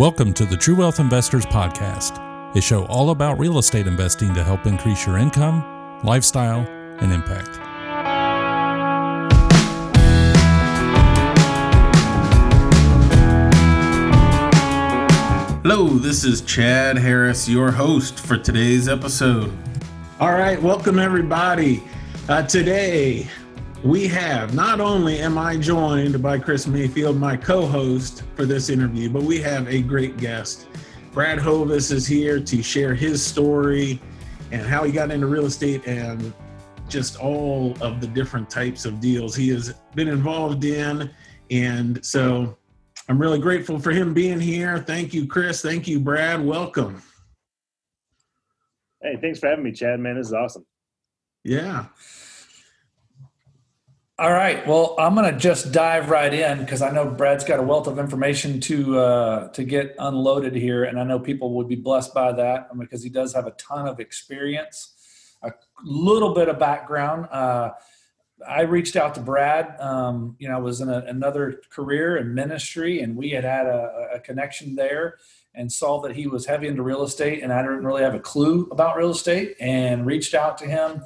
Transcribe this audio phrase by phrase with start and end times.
[0.00, 4.42] Welcome to the True Wealth Investors Podcast, a show all about real estate investing to
[4.42, 6.60] help increase your income, lifestyle,
[7.00, 7.48] and impact.
[15.62, 19.52] Hello, this is Chad Harris, your host for today's episode.
[20.18, 21.82] All right, welcome everybody.
[22.26, 23.28] Uh, today,
[23.82, 28.68] we have not only am I joined by Chris Mayfield, my co host for this
[28.68, 30.66] interview, but we have a great guest.
[31.12, 34.00] Brad Hovis is here to share his story
[34.52, 36.32] and how he got into real estate and
[36.88, 41.10] just all of the different types of deals he has been involved in.
[41.50, 42.56] And so
[43.08, 44.78] I'm really grateful for him being here.
[44.78, 45.62] Thank you, Chris.
[45.62, 46.44] Thank you, Brad.
[46.44, 47.02] Welcome.
[49.02, 49.98] Hey, thanks for having me, Chad.
[50.00, 50.66] Man, this is awesome.
[51.44, 51.86] Yeah.
[54.20, 54.66] All right.
[54.66, 57.86] Well, I'm going to just dive right in because I know Brad's got a wealth
[57.86, 62.12] of information to uh, to get unloaded here, and I know people would be blessed
[62.12, 64.92] by that because he does have a ton of experience,
[65.42, 67.28] a little bit of background.
[67.32, 67.70] Uh,
[68.46, 69.80] I reached out to Brad.
[69.80, 73.64] Um, you know, I was in a, another career in ministry, and we had had
[73.64, 75.16] a, a connection there,
[75.54, 78.20] and saw that he was heavy into real estate, and I didn't really have a
[78.20, 81.04] clue about real estate, and reached out to him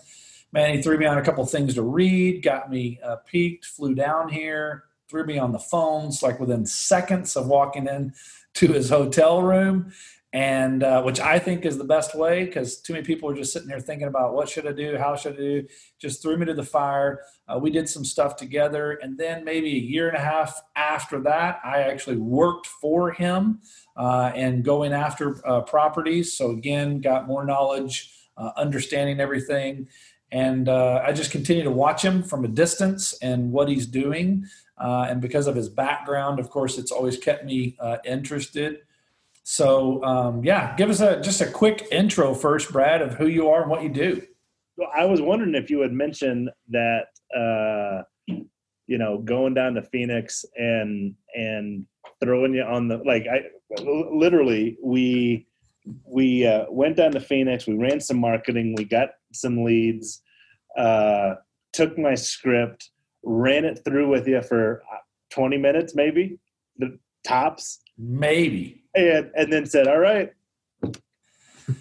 [0.55, 3.95] man, he threw me on a couple things to read, got me uh, peaked, flew
[3.95, 8.15] down here, threw me on the phones like within seconds of walking in
[8.55, 9.93] to his hotel room
[10.33, 13.53] and uh, which I think is the best way because too many people are just
[13.53, 15.67] sitting there thinking about what should I do, how should I do.
[16.01, 17.21] Just threw me to the fire.
[17.47, 21.21] Uh, we did some stuff together, and then maybe a year and a half after
[21.21, 23.61] that, I actually worked for him
[23.97, 26.37] uh, and going after uh, properties.
[26.37, 29.87] So again, got more knowledge, uh, understanding everything,
[30.35, 34.47] and uh, I just continue to watch him from a distance and what he's doing.
[34.77, 38.81] Uh, and because of his background, of course, it's always kept me uh, interested.
[39.45, 43.49] So, um, yeah, give us a just a quick intro first, Brad, of who you
[43.49, 44.23] are and what you do.
[44.77, 49.83] Well, I was wondering if you had mentioned that, uh, you know, going down to
[49.83, 51.87] Phoenix and and
[52.21, 53.27] throwing you on the like.
[53.33, 53.43] I
[53.85, 55.47] literally we
[56.05, 57.69] we uh, went down to Phoenix.
[57.69, 58.75] We ran some marketing.
[58.77, 60.23] We got some leads
[60.77, 61.35] uh,
[61.73, 62.91] took my script,
[63.23, 64.99] ran it through with you for uh,
[65.31, 66.39] 20 minutes, maybe
[66.79, 70.33] the tops, maybe, and and then said, "All right,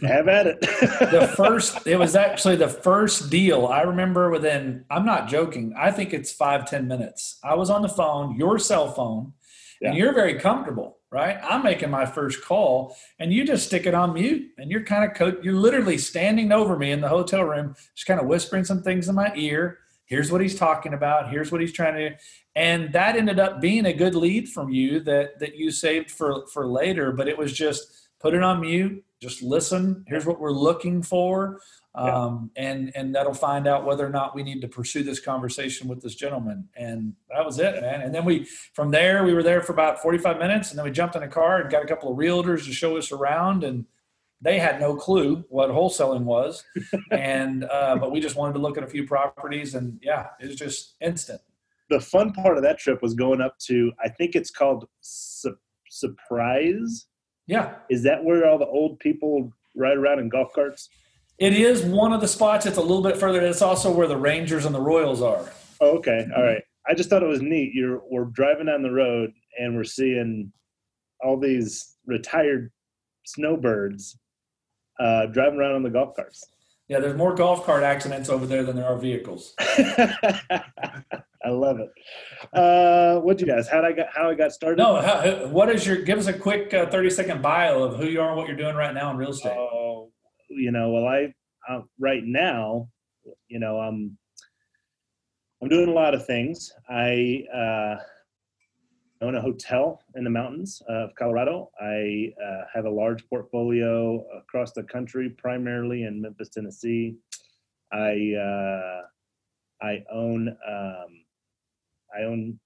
[0.02, 4.30] have at it." the first, it was actually the first deal I remember.
[4.30, 5.74] Within, I'm not joking.
[5.78, 7.40] I think it's five ten minutes.
[7.44, 9.34] I was on the phone, your cell phone,
[9.82, 9.90] yeah.
[9.90, 11.38] and you're very comfortable right?
[11.44, 15.10] I'm making my first call and you just stick it on mute and you're kind
[15.10, 18.66] of, co- you're literally standing over me in the hotel room, just kind of whispering
[18.66, 19.78] some things in my ear.
[20.06, 21.30] Here's what he's talking about.
[21.30, 22.16] Here's what he's trying to do.
[22.56, 26.48] And that ended up being a good lead from you that, that you saved for,
[26.48, 30.04] for later, but it was just put it on mute, just listen.
[30.08, 31.60] Here's what we're looking for
[31.96, 32.64] um, yeah.
[32.64, 36.02] and and that'll find out whether or not we need to pursue this conversation with
[36.02, 36.68] this gentleman.
[36.76, 38.02] And that was it, man.
[38.02, 40.92] And then we from there we were there for about 45 minutes, and then we
[40.92, 43.86] jumped in a car and got a couple of realtors to show us around, and
[44.42, 46.64] they had no clue what wholesaling was,
[47.12, 50.48] and uh, but we just wanted to look at a few properties, and yeah, it
[50.48, 51.42] was just instant.
[51.90, 55.58] The fun part of that trip was going up to I think it's called Su-
[55.92, 57.06] Surprise.
[57.46, 60.90] Yeah, is that where all the old people ride around in golf carts?
[61.40, 62.66] It is one of the spots.
[62.66, 63.42] It's a little bit further.
[63.42, 65.52] It's also where the Rangers and the Royals are.
[65.82, 66.62] Oh, okay, all right.
[66.88, 67.74] I just thought it was neat.
[67.74, 70.52] You're we're driving down the road and we're seeing
[71.22, 72.72] all these retired
[73.26, 74.18] snowbirds
[75.00, 76.46] uh, driving around on the golf carts.
[76.90, 79.54] Yeah, there's more golf cart accidents over there than there are vehicles.
[79.60, 81.90] I love it.
[82.54, 83.68] Uh, what do you guys?
[83.68, 84.08] How I got?
[84.14, 84.78] How I got started?
[84.78, 85.02] No.
[85.02, 85.98] How, what is your?
[85.98, 88.58] Give us a quick uh, 30 second bio of who you are and what you're
[88.58, 89.58] doing right now in real estate.
[89.58, 90.12] Oh,
[90.56, 91.34] you know, well, I
[91.70, 92.90] uh, right now,
[93.48, 94.18] you know, I'm
[95.62, 96.72] I'm doing a lot of things.
[96.90, 97.96] I uh,
[99.22, 101.72] own a hotel in the mountains of Colorado.
[101.82, 107.16] I uh, have a large portfolio across the country, primarily in Memphis, Tennessee.
[107.94, 109.02] I uh,
[109.82, 111.26] I own um,
[112.18, 112.60] I own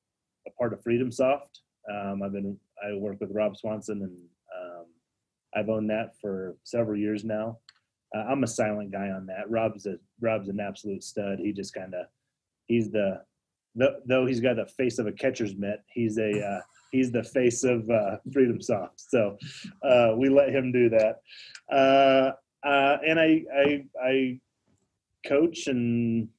[0.47, 1.61] a part of Freedom Soft.
[1.91, 4.17] Um, I've been I work with Rob Swanson and
[4.57, 4.85] um,
[5.55, 7.59] I've owned that for several years now.
[8.15, 9.49] Uh, I'm a silent guy on that.
[9.49, 11.39] Rob's a Rob's an absolute stud.
[11.39, 12.05] He just kind of
[12.67, 13.21] he's the
[14.05, 15.83] though he's got the face of a catcher's mitt.
[15.93, 16.61] He's a uh,
[16.91, 18.99] he's the face of uh, Freedom Soft.
[18.99, 19.37] So
[19.83, 21.19] uh, we let him do that.
[21.71, 22.31] Uh,
[22.67, 24.39] uh, and I, I I
[25.25, 26.29] coach and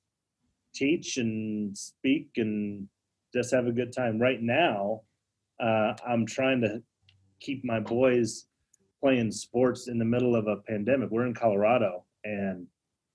[0.74, 2.88] teach and speak and
[3.32, 4.18] just have a good time.
[4.18, 5.02] Right now,
[5.60, 6.82] I'm trying to
[7.40, 8.47] keep my boys
[9.00, 11.10] playing sports in the middle of a pandemic.
[11.10, 12.66] We're in Colorado and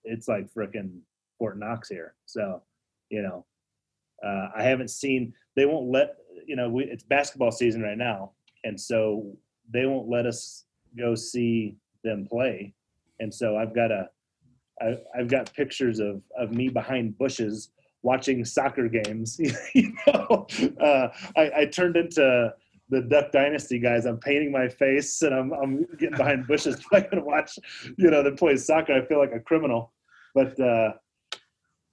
[0.03, 0.99] it's like freaking
[1.37, 2.15] Fort Knox here.
[2.25, 2.61] So,
[3.09, 3.45] you know,
[4.25, 6.15] uh, I haven't seen, they won't let,
[6.45, 8.31] you know, we, it's basketball season right now.
[8.63, 9.35] And so
[9.71, 10.65] they won't let us
[10.97, 12.73] go see them play.
[13.19, 14.09] And so I've got a,
[14.81, 17.69] I, I've got pictures of, of me behind bushes
[18.01, 19.39] watching soccer games.
[19.73, 20.47] you know,
[20.81, 22.53] uh, I, I turned into
[22.93, 24.05] the Duck Dynasty guys.
[24.05, 26.79] I'm painting my face and I'm, I'm getting behind bushes.
[26.93, 27.57] I can watch,
[27.97, 28.93] you know, them play soccer.
[28.93, 29.93] I feel like a criminal,
[30.35, 30.93] but, uh,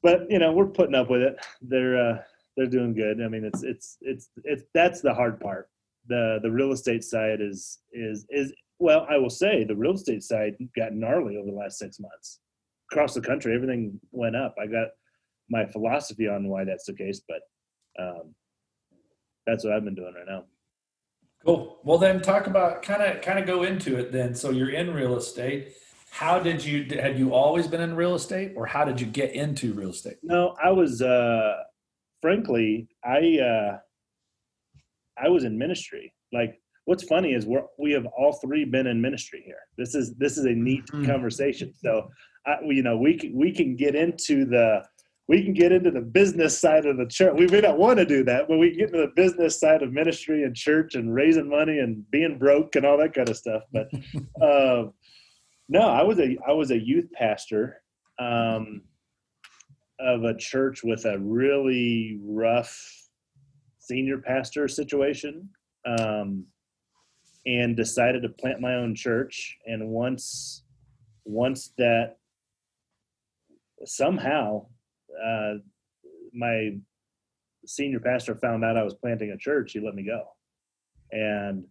[0.03, 1.37] but you know, we're putting up with it.
[1.63, 2.19] They're, uh,
[2.57, 3.23] they're doing good.
[3.23, 5.71] I mean, it's, it's, it's, it's, that's the hard part.
[6.09, 10.23] The, the real estate side is, is, is, well, I will say the real estate
[10.23, 12.41] side got gnarly over the last six months
[12.93, 13.55] across the country.
[13.55, 14.55] Everything went up.
[14.61, 14.89] I got
[15.49, 17.41] my philosophy on why that's the case, but,
[17.99, 18.35] um,
[19.47, 20.45] that's what I've been doing right now.
[21.45, 21.79] Cool.
[21.85, 24.35] Well, then talk about kind of kind of go into it then.
[24.35, 25.75] So you're in real estate.
[26.11, 29.33] How did you had you always been in real estate, or how did you get
[29.33, 30.17] into real estate?
[30.23, 31.63] No, I was uh,
[32.21, 33.79] frankly, I uh,
[35.19, 36.13] I was in ministry.
[36.33, 39.61] Like, what's funny is we're we have all three been in ministry here.
[39.79, 41.07] This is this is a neat Mhm.
[41.07, 41.73] conversation.
[41.75, 42.11] So,
[42.47, 44.85] I, you know, we can we can get into the
[45.31, 47.35] we can get into the business side of the church.
[47.39, 49.81] We may not want to do that, but we can get into the business side
[49.81, 53.37] of ministry and church and raising money and being broke and all that kind of
[53.37, 53.63] stuff.
[53.73, 53.93] But
[54.43, 54.87] uh,
[55.69, 57.81] no, I was a I was a youth pastor
[58.19, 58.83] um,
[60.01, 62.77] of a church with a really rough
[63.79, 65.49] senior pastor situation,
[65.87, 66.45] um,
[67.47, 69.59] and decided to plant my own church.
[69.65, 70.65] And once
[71.25, 72.17] once that
[73.85, 74.67] somehow
[75.25, 75.55] uh,
[76.33, 76.77] my
[77.67, 80.23] senior pastor found out I was planting a church, he let me go.
[81.13, 81.65] And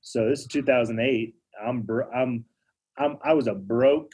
[0.00, 1.34] so this is 2008.
[1.64, 2.44] I'm bro- I'm
[2.98, 4.12] I'm I was a broke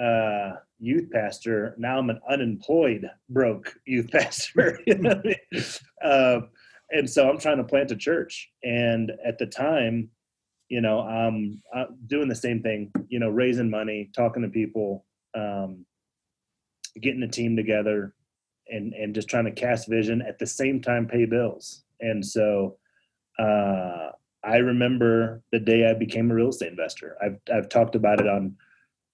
[0.00, 1.74] uh, youth pastor.
[1.78, 4.78] Now I'm an unemployed broke youth pastor.
[6.04, 6.40] uh,
[6.90, 8.50] and so I'm trying to plant a church.
[8.62, 10.10] And at the time,
[10.68, 12.92] you know, I'm, I'm doing the same thing.
[13.08, 15.04] You know, raising money, talking to people.
[15.34, 15.86] Um,
[17.00, 18.14] getting a team together
[18.68, 21.84] and and just trying to cast vision at the same time pay bills.
[22.00, 22.76] And so
[23.38, 24.10] uh,
[24.44, 27.16] i remember the day i became a real estate investor.
[27.22, 28.56] I've i've talked about it on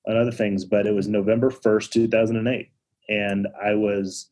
[0.06, 2.70] on other things but it was november 1st 2008
[3.08, 4.31] and i was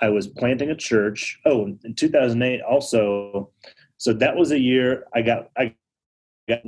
[0.00, 1.38] i was planting a church.
[1.46, 3.50] Oh in 2008 also
[3.96, 5.74] so that was a year i got i
[6.48, 6.60] got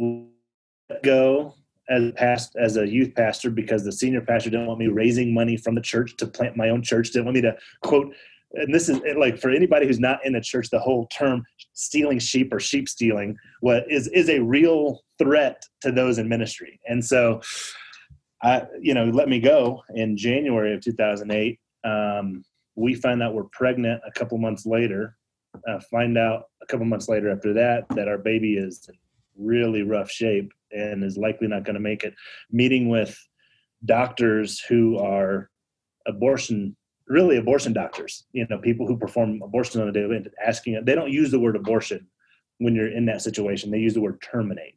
[0.88, 1.54] let go
[1.88, 5.56] as past as a youth pastor because the senior pastor didn't want me raising money
[5.56, 8.14] from the church to plant my own church didn't want me to quote
[8.54, 12.18] and this is like for anybody who's not in the church the whole term stealing
[12.18, 16.80] sheep or sheep stealing what is is a real threat to those in ministry.
[16.88, 17.40] And so
[18.42, 22.44] i you know let me go in january of 2008 um,
[22.74, 25.16] we find out we're pregnant a couple months later
[25.68, 28.96] uh, find out a couple months later after that that our baby is in
[29.38, 32.14] really rough shape and is likely not going to make it.
[32.50, 33.16] Meeting with
[33.84, 35.50] doctors who are
[36.06, 36.76] abortion,
[37.08, 40.94] really abortion doctors, you know, people who perform abortion on a daily basis, asking, they
[40.94, 42.06] don't use the word abortion
[42.58, 43.70] when you're in that situation.
[43.70, 44.76] They use the word terminate.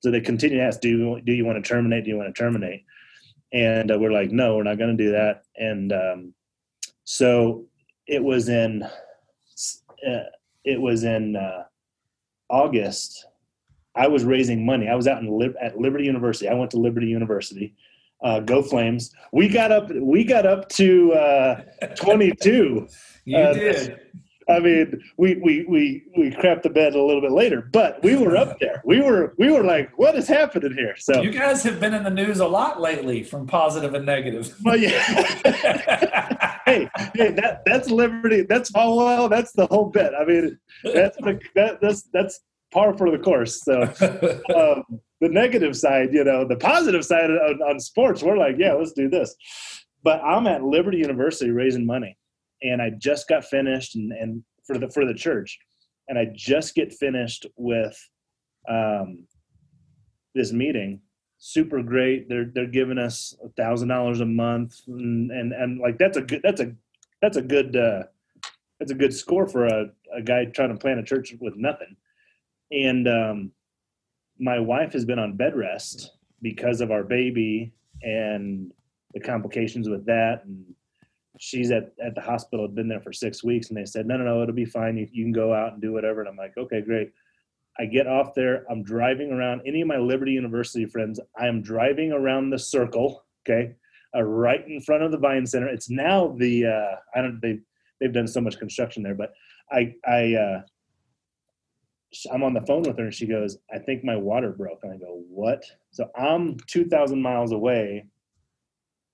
[0.00, 2.04] So they continue to ask, do you, do you want to terminate?
[2.04, 2.84] Do you want to terminate?
[3.52, 5.44] And uh, we're like, no, we're not going to do that.
[5.56, 6.34] And um,
[7.04, 7.66] so
[8.06, 10.24] it was in, uh,
[10.64, 11.64] it was in uh,
[12.48, 13.26] August
[13.94, 14.88] I was raising money.
[14.88, 16.48] I was out in Lib- at Liberty University.
[16.48, 17.74] I went to Liberty University.
[18.22, 19.12] Uh, go Flames!
[19.32, 19.90] We got up.
[19.90, 21.62] We got up to uh,
[21.96, 22.88] 22.
[23.24, 24.00] You Uh, did.
[24.48, 28.16] I mean, we we we we crapped the bed a little bit later, but we
[28.16, 28.82] were up there.
[28.84, 30.96] We were we were like, what is happening here?
[30.96, 34.52] So, You guys have been in the news a lot lately from positive and negative.
[34.64, 35.00] well, yeah.
[36.66, 38.42] hey, hey, that that's Liberty.
[38.42, 39.28] That's all well.
[39.28, 40.12] That's the whole bit.
[40.18, 42.40] I mean, that's the, that, that's that's
[42.72, 43.62] par for the course.
[43.62, 43.82] So.
[44.56, 48.72] um, the negative side, you know, the positive side on, on sports, we're like, yeah,
[48.72, 49.34] let's do this.
[50.02, 52.18] But I'm at Liberty University raising money,
[52.60, 55.56] and I just got finished, and, and for the for the church,
[56.08, 57.96] and I just get finished with
[58.68, 59.28] um,
[60.34, 61.00] this meeting.
[61.38, 62.28] Super great.
[62.28, 66.22] They're they're giving us a thousand dollars a month, and, and and like that's a
[66.22, 66.72] good that's a
[67.20, 68.02] that's a good uh,
[68.80, 69.84] that's a good score for a,
[70.16, 71.96] a guy trying to plant a church with nothing.
[72.72, 73.52] And um,
[74.38, 78.72] my wife has been on bed rest because of our baby and
[79.14, 80.64] the complications with that and
[81.38, 84.16] she's at, at the hospital had been there for six weeks and they said no
[84.16, 86.36] no no it'll be fine you, you can go out and do whatever and i'm
[86.36, 87.12] like okay great
[87.78, 88.64] I get off there.
[88.70, 89.62] I'm driving around.
[89.66, 93.24] Any of my Liberty University friends, I am driving around the circle.
[93.44, 93.74] Okay,
[94.14, 95.68] uh, right in front of the Vine Center.
[95.68, 97.60] It's now the uh, I don't they
[98.00, 99.32] they've done so much construction there, but
[99.70, 100.62] I I uh,
[102.30, 104.80] I'm on the phone with her and she goes, I think my water broke.
[104.82, 105.64] And I go, What?
[105.90, 108.06] So I'm 2,000 miles away.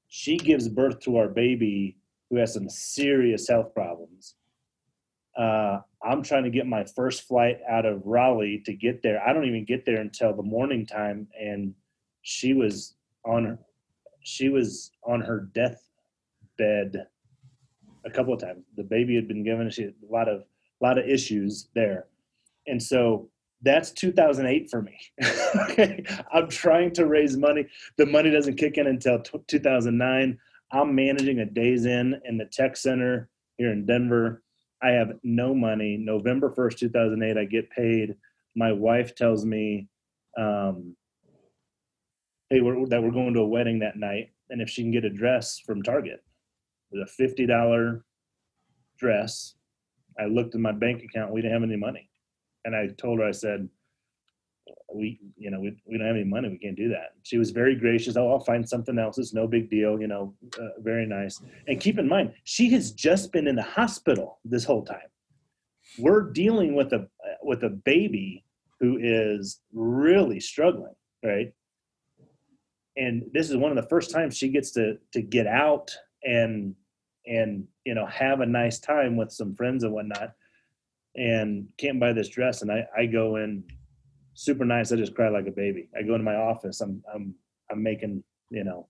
[0.08, 1.96] She gives birth to our baby
[2.30, 4.34] who has some serious health problems.
[5.36, 9.22] Uh, I'm trying to get my first flight out of Raleigh to get there.
[9.22, 11.74] I don't even get there until the morning time, and
[12.22, 13.58] she was on her,
[14.24, 15.80] she was on her death
[16.56, 17.06] bed
[18.04, 18.64] a couple of times.
[18.76, 22.06] The baby had been given she had a lot of a lot of issues there
[22.68, 23.28] and so
[23.62, 24.98] that's 2008 for me.
[25.70, 27.66] okay, I'm trying to raise money.
[27.96, 30.38] The money doesn't kick in until t- 2009.
[30.70, 34.42] I'm managing a Days Inn in the tech center here in Denver.
[34.82, 35.96] I have no money.
[35.96, 38.14] November 1st, 2008, I get paid.
[38.54, 39.88] My wife tells me,
[40.36, 40.94] um,
[42.50, 45.04] "Hey, we're, that we're going to a wedding that night, and if she can get
[45.04, 46.22] a dress from Target,
[46.92, 48.04] it's a fifty dollar
[48.98, 49.54] dress."
[50.18, 51.32] I looked in my bank account.
[51.32, 52.07] We didn't have any money
[52.68, 53.66] and I told her, I said,
[54.94, 56.50] we, you know, we, we don't have any money.
[56.50, 57.14] We can't do that.
[57.22, 58.16] She was very gracious.
[58.16, 59.16] Oh, I'll find something else.
[59.16, 59.98] It's no big deal.
[59.98, 61.40] You know, uh, very nice.
[61.66, 65.08] And keep in mind, she has just been in the hospital this whole time.
[65.98, 67.08] We're dealing with a
[67.42, 68.44] with a baby
[68.80, 70.94] who is really struggling,
[71.24, 71.50] right?
[72.98, 76.74] And this is one of the first times she gets to to get out and
[77.26, 80.34] and you know have a nice time with some friends and whatnot
[81.18, 82.62] and can't buy this dress.
[82.62, 83.64] And I, I go in
[84.34, 84.92] super nice.
[84.92, 85.88] I just cry like a baby.
[85.98, 86.80] I go into my office.
[86.80, 87.34] I'm, I'm,
[87.70, 88.86] I'm making, you know,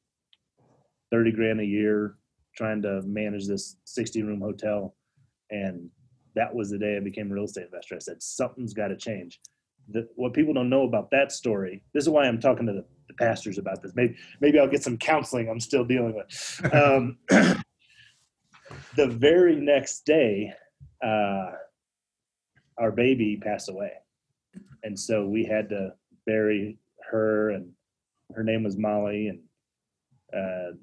[1.10, 2.16] 30 grand a year
[2.54, 4.94] trying to manage this 60 room hotel.
[5.50, 5.88] And
[6.34, 7.94] that was the day I became a real estate investor.
[7.94, 9.40] I said, something's got to change.
[9.88, 12.84] The, what people don't know about that story, this is why I'm talking to the,
[13.08, 13.92] the pastors about this.
[13.94, 16.70] Maybe, maybe I'll get some counseling I'm still dealing with.
[16.74, 17.16] Um,
[18.96, 20.52] the very next day,
[21.02, 21.52] uh,
[22.78, 23.92] our baby passed away,
[24.82, 25.92] and so we had to
[26.26, 26.78] bury
[27.10, 27.70] her, and
[28.34, 29.40] her name was Molly, and
[30.34, 30.76] uh,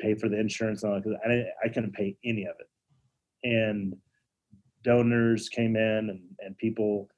[0.00, 3.96] pay for the insurance and all because I I couldn't pay any of it, and
[4.82, 7.08] donors came in and and people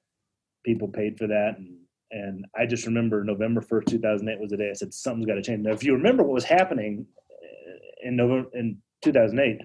[0.64, 1.78] people paid for that and
[2.14, 5.42] and I just remember November 1st, 2008 was the day I said something's got to
[5.42, 5.64] change.
[5.64, 9.60] Now, if you remember what was happening uh, in November in 2008,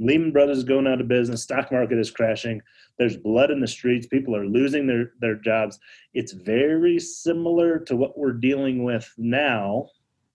[0.00, 2.60] Lehman Brothers is going out of business, stock market is crashing,
[2.98, 5.78] there's blood in the streets, people are losing their, their jobs.
[6.12, 9.88] It's very similar to what we're dealing with now.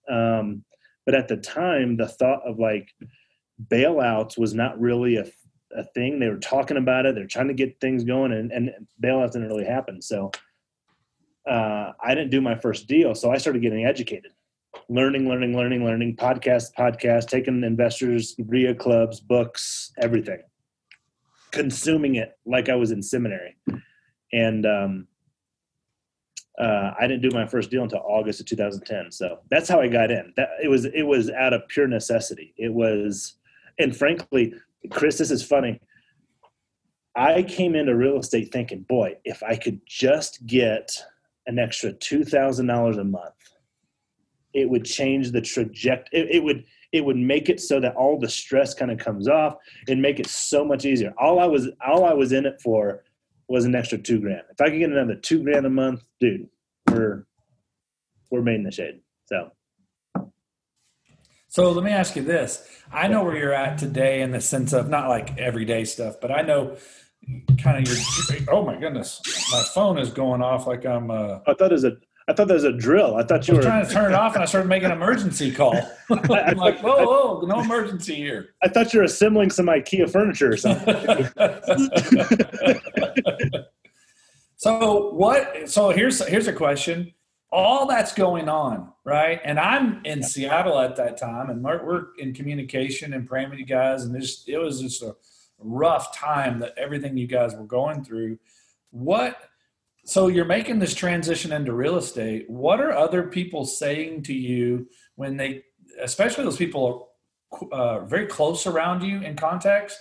[0.08, 0.64] Um,
[1.04, 2.88] but at the time, the thought of like
[3.68, 5.26] bailouts was not really a,
[5.76, 6.18] a thing.
[6.18, 8.70] They were talking about it, they're trying to get things going, and, and
[9.02, 10.00] bailouts didn't really happen.
[10.00, 10.30] So
[11.48, 14.32] uh, I didn't do my first deal, so I started getting educated
[14.90, 20.40] learning, learning, learning, learning, podcast, podcast, taking investors, REIA clubs, books, everything,
[21.52, 23.56] consuming it like I was in seminary.
[24.32, 25.06] And um,
[26.58, 29.12] uh, I didn't do my first deal until August of 2010.
[29.12, 30.32] So that's how I got in.
[30.36, 32.52] That it was it was out of pure necessity.
[32.56, 33.34] It was,
[33.78, 34.54] and frankly,
[34.90, 35.80] Chris, this is funny.
[37.14, 40.90] I came into real estate thinking, boy, if I could just get
[41.46, 43.34] an extra two thousand dollars a month
[44.54, 46.20] it would change the trajectory.
[46.20, 49.28] It, it, would it would make it so that all the stress kind of comes
[49.28, 49.56] off
[49.88, 51.12] and make it so much easier.
[51.18, 53.04] All I was all I was in it for
[53.48, 54.42] was an extra two grand.
[54.50, 56.48] If I could get another two grand a month, dude,
[56.90, 57.26] we're
[58.30, 59.00] we're made in the shade.
[59.26, 59.52] So.
[61.48, 62.64] So let me ask you this.
[62.92, 66.30] I know where you're at today in the sense of not like everyday stuff, but
[66.30, 66.76] I know
[67.62, 69.20] kind of your oh my goodness
[69.52, 71.96] my phone is going off like i'm uh i thought it was a
[72.30, 73.16] I thought that was a drill.
[73.16, 74.92] I thought you I were trying to turn it off, and I started making an
[74.92, 75.74] emergency call.
[76.10, 78.54] I'm like, whoa, whoa, no emergency here.
[78.62, 81.26] I thought you were assembling some IKEA furniture or something.
[84.56, 85.68] so what?
[85.68, 87.12] So here's here's a question.
[87.50, 89.40] All that's going on, right?
[89.42, 93.58] And I'm in Seattle at that time, and we're, we're in communication and praying with
[93.58, 95.16] you guys, and this it was just a
[95.58, 98.38] rough time that everything you guys were going through.
[98.92, 99.49] What
[100.04, 102.48] so you're making this transition into real estate.
[102.48, 105.62] What are other people saying to you when they,
[106.00, 107.10] especially those people
[107.72, 109.98] uh, very close around you in context,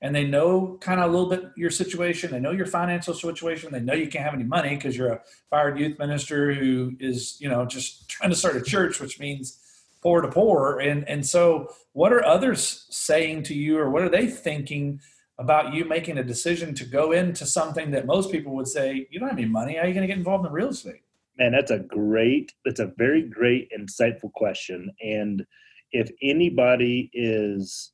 [0.00, 2.30] and they know kind of a little bit your situation.
[2.30, 3.72] They know your financial situation.
[3.72, 7.36] They know you can't have any money because you're a fired youth minister who is,
[7.40, 9.58] you know, just trying to start a church, which means
[10.02, 10.80] poor to poor.
[10.80, 15.00] And and so, what are others saying to you, or what are they thinking
[15.38, 19.18] about you making a decision to go into something that most people would say, you
[19.18, 19.74] don't have any money.
[19.74, 21.02] How are you going to get involved in real estate?
[21.38, 24.92] Man, that's a great, that's a very great, insightful question.
[25.02, 25.44] And
[25.90, 27.92] if anybody is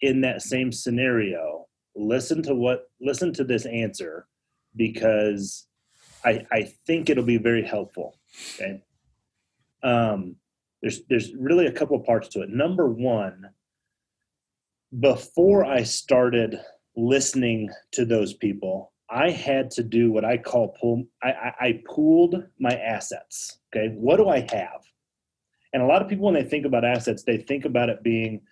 [0.00, 4.26] in that same scenario, listen to what, listen to this answer
[4.74, 5.66] because
[6.24, 8.18] I, I think it'll be very helpful.
[8.54, 8.82] Okay.
[9.82, 10.36] Um,
[10.80, 12.50] there's, there's really a couple of parts to it.
[12.50, 13.50] Number one,
[15.00, 16.60] before I started
[16.96, 21.04] listening to those people, I had to do what I call pull.
[21.22, 23.58] I, I, I pooled my assets.
[23.74, 24.82] Okay, what do I have?
[25.72, 28.42] And a lot of people, when they think about assets, they think about it being,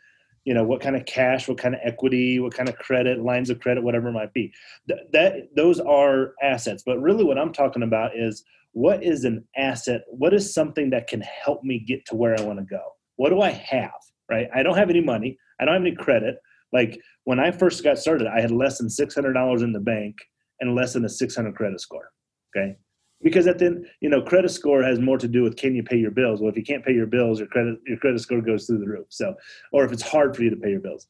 [0.45, 3.51] you know, what kind of cash, what kind of equity, what kind of credit, lines
[3.51, 4.53] of credit, whatever it might be.
[4.89, 6.83] Th- that those are assets.
[6.85, 8.43] But really, what I'm talking about is
[8.73, 10.03] what is an asset?
[10.09, 12.83] What is something that can help me get to where I want to go?
[13.17, 13.93] What do I have?
[14.31, 14.49] Right?
[14.55, 15.39] I don't have any money.
[15.61, 16.37] I don't have any credit.
[16.73, 19.81] Like when I first got started, I had less than six hundred dollars in the
[19.81, 20.17] bank
[20.61, 22.11] and less than a six hundred credit score.
[22.57, 22.77] Okay,
[23.23, 25.97] because at then you know credit score has more to do with can you pay
[25.99, 26.41] your bills.
[26.41, 28.89] Well, if you can't pay your bills, your credit your credit score goes through the
[28.89, 29.07] roof.
[29.11, 29.35] So,
[29.73, 31.07] or if it's hard for you to pay your bills.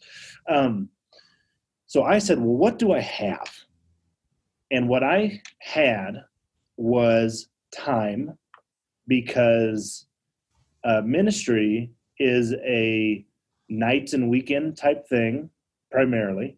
[0.49, 0.89] Um,
[1.87, 3.51] so I said, well, what do I have?
[4.71, 6.23] And what I had
[6.77, 8.39] was time
[9.09, 10.07] because
[10.85, 11.91] uh, ministry
[12.21, 13.27] is a
[13.71, 15.49] nights and weekend type thing
[15.91, 16.57] primarily.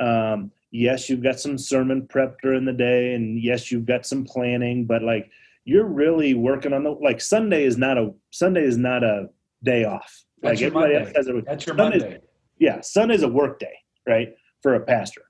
[0.00, 4.24] Um, yes, you've got some sermon prep during the day, and yes, you've got some
[4.24, 5.30] planning, but like
[5.64, 9.28] you're really working on the like Sunday is not a Sunday is not a
[9.62, 10.24] day off.
[10.40, 11.06] That's like everybody Monday.
[11.08, 12.18] else has a That's your Monday.
[12.58, 13.74] yeah, Sunday is a work day,
[14.08, 15.22] right, for a pastor.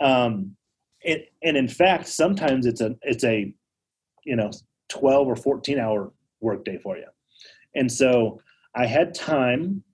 [0.00, 0.56] Um,
[1.02, 3.52] it, and in fact, sometimes it's a it's a
[4.24, 4.50] you know
[4.88, 7.06] twelve or fourteen hour work day for you.
[7.74, 8.40] And so
[8.74, 9.84] I had time,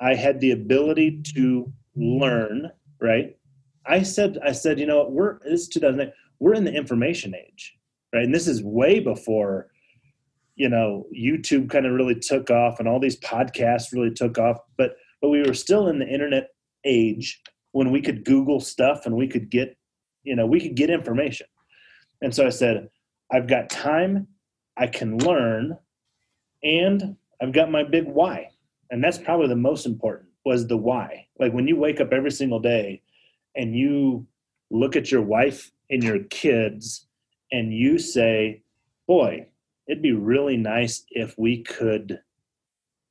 [0.00, 2.70] I had the ability to learn.
[3.00, 3.36] Right,
[3.86, 6.12] I said I said you know we're this is 2008.
[6.40, 7.76] We're in the information age,
[8.14, 9.68] right, and this is way before
[10.56, 14.58] you know YouTube kind of really took off and all these podcasts really took off,
[14.76, 16.48] but but we were still in the internet
[16.84, 17.40] age
[17.72, 19.76] when we could google stuff and we could get
[20.22, 21.46] you know we could get information
[22.22, 22.88] and so i said
[23.32, 24.26] i've got time
[24.76, 25.76] i can learn
[26.62, 28.48] and i've got my big why
[28.90, 32.30] and that's probably the most important was the why like when you wake up every
[32.30, 33.02] single day
[33.56, 34.26] and you
[34.70, 37.06] look at your wife and your kids
[37.52, 38.62] and you say
[39.06, 39.46] boy
[39.86, 42.20] it'd be really nice if we could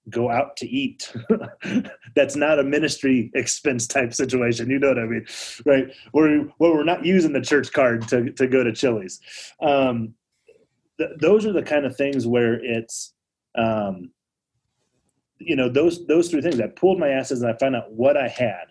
[0.09, 1.11] go out to eat.
[2.15, 4.69] That's not a ministry expense type situation.
[4.69, 5.25] You know what I mean,
[5.65, 5.93] right?
[6.11, 9.19] Where where we're not using the church card to to go to Chili's.
[9.61, 10.13] Um,
[10.97, 13.13] th- those are the kind of things where it's,
[13.55, 14.11] um,
[15.39, 16.59] you know, those those three things.
[16.59, 18.65] I pulled my assets and I found out what I had,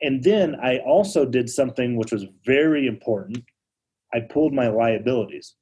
[0.00, 3.44] and then I also did something which was very important.
[4.12, 5.54] I pulled my liabilities.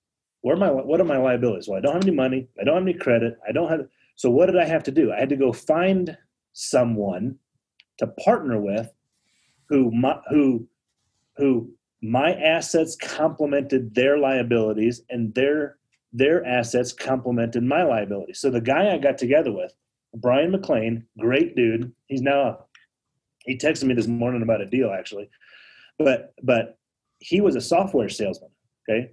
[0.43, 1.69] Where my what are my liabilities?
[1.69, 2.49] Well, I don't have any money.
[2.61, 3.39] I don't have any credit.
[3.49, 5.13] I don't have so what did I have to do?
[5.13, 6.17] I had to go find
[6.53, 7.39] someone
[7.99, 8.91] to partner with
[9.69, 10.67] who my, who
[11.37, 11.71] who
[12.03, 15.79] my assets complemented their liabilities and their
[16.13, 18.41] their assets complemented my liabilities.
[18.41, 19.73] So the guy I got together with,
[20.15, 21.93] Brian McLean, great dude.
[22.07, 22.67] He's now
[23.45, 25.29] he texted me this morning about a deal actually.
[25.99, 26.79] But but
[27.19, 28.51] he was a software salesman,
[28.89, 29.11] okay?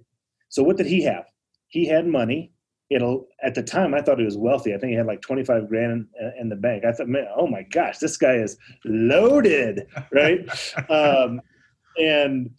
[0.48, 1.24] So what did he have?
[1.68, 2.52] He had money
[2.90, 4.74] it'll at the time I thought he was wealthy.
[4.74, 6.84] I think he had like 25 grand in, in the bank.
[6.84, 10.46] I thought, man, oh my gosh, this guy is loaded, right?
[10.90, 11.40] um,
[11.98, 12.50] and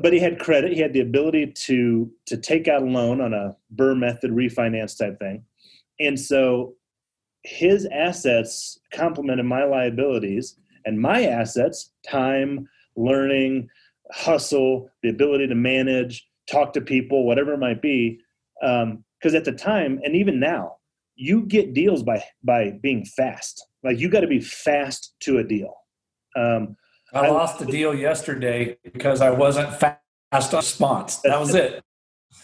[0.00, 0.72] but he had credit.
[0.72, 4.96] He had the ability to to take out a loan on a BRRRR method refinance
[4.96, 5.44] type thing,
[6.00, 6.74] and so
[7.44, 13.68] his assets complemented my liabilities, and my assets, time, learning,
[14.12, 18.20] hustle, the ability to manage, talk to people, whatever it might be.
[18.62, 20.76] Um, because at the time and even now
[21.14, 25.44] you get deals by by being fast like you got to be fast to a
[25.44, 25.74] deal
[26.36, 26.76] um,
[27.12, 29.98] I I- lost the deal yesterday because I wasn't fast
[30.32, 31.16] on response.
[31.18, 31.84] That was it.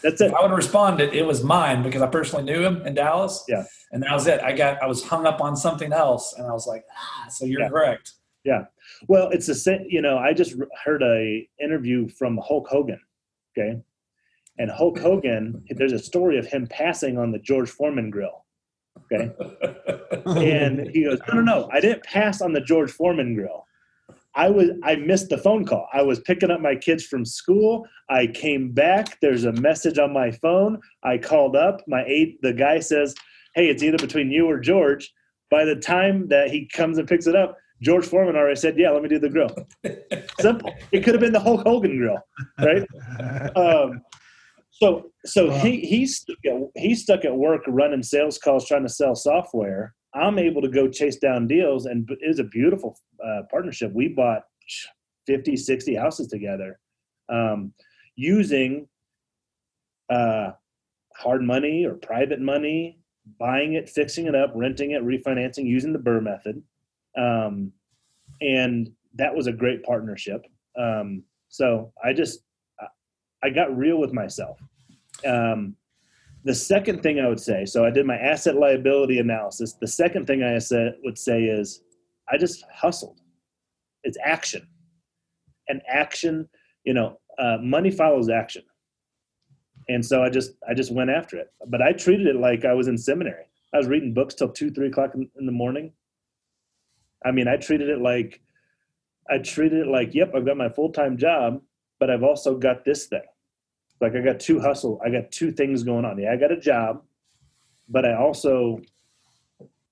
[0.03, 2.87] That's it If I would have responded, it was mine because I personally knew him
[2.87, 3.45] in Dallas.
[3.49, 3.65] Yeah.
[3.93, 4.41] And that was it.
[4.41, 7.45] I got I was hung up on something else and I was like, ah, so
[7.45, 7.69] you're Yeah.
[7.69, 8.13] correct.
[8.45, 8.65] Yeah.
[9.09, 13.01] Well it's the same you know i just heard a interview from hulk hogan
[13.53, 13.81] okay
[14.59, 18.45] and hulk hogan there's a story of him passing on the george foreman grill
[19.13, 19.31] okay
[20.27, 21.69] and he goes, "No, no, no!
[21.73, 23.65] I didn't pass on the George Foreman grill.
[24.35, 25.89] I was I missed the phone call.
[25.93, 27.87] I was picking up my kids from school.
[28.11, 29.19] I came back.
[29.21, 30.79] There's a message on my phone.
[31.03, 31.83] I called up.
[31.89, 32.41] My eight.
[32.43, 33.15] The guy says,
[33.55, 35.13] "Hey, it's either between you or George."
[35.51, 38.91] By the time that he comes and picks it up, George Foreman already said, "Yeah,
[38.91, 39.51] let me do the grill."
[40.41, 40.73] Simple.
[40.93, 42.19] It could have been the Hulk Hogan grill,
[42.59, 42.87] right?
[43.57, 44.03] Um,
[44.71, 45.59] so, so Wow.
[45.61, 46.25] he he's
[46.77, 49.95] he's stuck at work running sales calls, trying to sell software.
[50.15, 53.93] I'm able to go chase down deals, and it was a beautiful uh, partnership.
[53.93, 54.45] We bought
[55.27, 56.79] 50, 60 houses together
[57.29, 57.73] um,
[58.17, 58.89] using
[60.11, 60.53] uh,
[61.15, 62.99] hard money or private money,
[63.39, 66.63] buying it, fixing it up, renting it, refinancing, using the BRRRR method.
[67.17, 67.73] Um,
[68.41, 70.47] and that was a great partnership.
[70.79, 72.41] Um, so I just,
[73.43, 74.59] I- got real with myself.
[75.27, 75.77] Um,
[76.45, 79.75] the second thing I would say, so I did my asset liability analysis.
[79.81, 81.83] The second thing I said, would say is
[82.31, 83.21] I just hustled.
[84.05, 84.67] It's action.
[85.69, 86.49] And action,
[86.85, 88.63] you know, uh, money follows action.
[89.89, 91.49] And so I just I just went after it.
[91.67, 93.45] But I treated it like I was in seminary.
[93.75, 95.93] I was reading books till two, three o'clock in, in the morning.
[97.25, 98.41] I mean, I treated it like
[99.31, 101.61] I treated it like, yep, I've got my full time job,
[102.01, 103.23] but I've also got this thing.
[104.01, 106.19] Like I got two hustle, I got two things going on.
[106.19, 107.03] Yeah, I got a job,
[107.89, 108.81] but I also,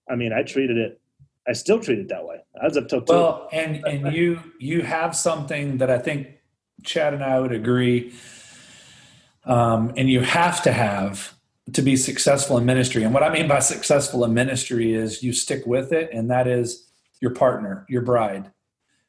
[0.09, 1.01] I mean, I treated it.
[1.49, 2.38] I still treat it that way.
[2.61, 3.05] I was up till.
[3.07, 6.29] Well, and and you you have something that I think
[6.83, 8.14] Chad and I would agree,
[9.45, 11.35] um, and you have to have
[11.73, 13.03] to be successful in ministry.
[13.03, 16.47] And what I mean by successful in ministry is you stick with it, and that
[16.47, 16.88] is
[17.21, 18.51] your partner, your bride.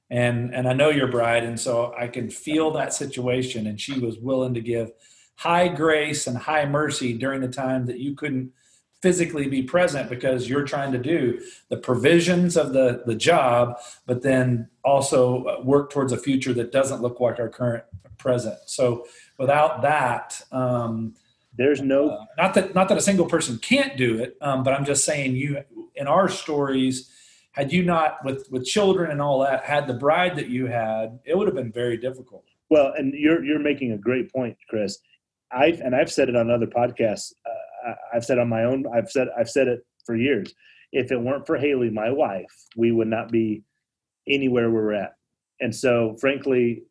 [0.09, 3.67] And and I know your bride, and so I can feel that situation.
[3.67, 4.91] And she was willing to give
[5.35, 8.51] high grace and high mercy during the time that you couldn't
[9.01, 11.39] physically be present because you're trying to do
[11.69, 17.01] the provisions of the the job but then also work towards a future that doesn't
[17.01, 17.83] look like our current
[18.17, 19.05] present so
[19.37, 21.13] without that um,
[21.55, 24.73] There's no uh, not that not that a single person can't do it um, but
[24.73, 25.63] i'm just saying you
[25.95, 27.11] in our stories
[27.57, 31.19] had you not with with children and all that had the bride that you had
[31.25, 34.99] it would have been very difficult Well, and you're you're making a great point, Chris.
[35.51, 37.33] I've and I've said it on other podcasts.
[37.45, 38.85] Uh, I've said on my own.
[38.93, 40.53] I've said I've said it for years.
[40.91, 43.63] If it weren't for Haley, my wife, we would not be
[44.27, 45.13] anywhere we're at.
[45.59, 46.83] And so, frankly,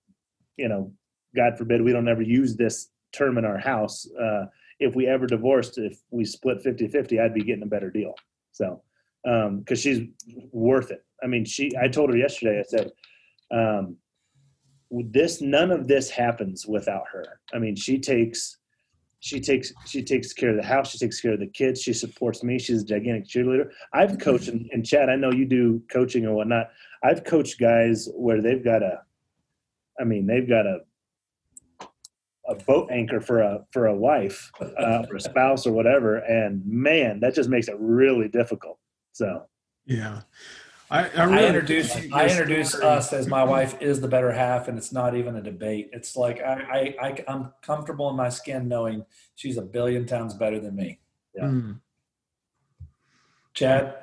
[0.56, 0.92] you know,
[1.34, 4.06] God forbid we don't ever use this term in our house.
[4.20, 4.46] Uh,
[4.78, 8.14] if we ever divorced, if we split 50-50, I'd be getting a better deal.
[8.52, 8.82] So,
[9.58, 10.00] because she's
[10.52, 11.04] worth it.
[11.22, 11.72] I mean, she.
[11.80, 12.60] I told her yesterday.
[12.60, 12.92] I said.
[13.50, 13.96] Um,
[14.90, 18.58] this none of this happens without her i mean she takes
[19.20, 21.92] she takes she takes care of the house she takes care of the kids she
[21.92, 25.82] supports me she's a gigantic cheerleader i've coached and, and chad i know you do
[25.90, 26.68] coaching and whatnot
[27.02, 29.00] i've coached guys where they've got a
[30.00, 30.78] i mean they've got a
[32.48, 36.64] a boat anchor for a for a wife uh, or a spouse or whatever and
[36.64, 38.78] man that just makes it really difficult
[39.16, 39.46] so
[39.86, 40.20] Yeah.
[40.90, 42.84] I, I, I introduce appreciate I introduce story.
[42.86, 45.90] us as my wife is the better half, and it's not even a debate.
[45.92, 50.34] It's like I, I, I I'm comfortable in my skin knowing she's a billion times
[50.34, 51.00] better than me.
[51.36, 51.80] Mm.
[53.52, 53.96] Chad,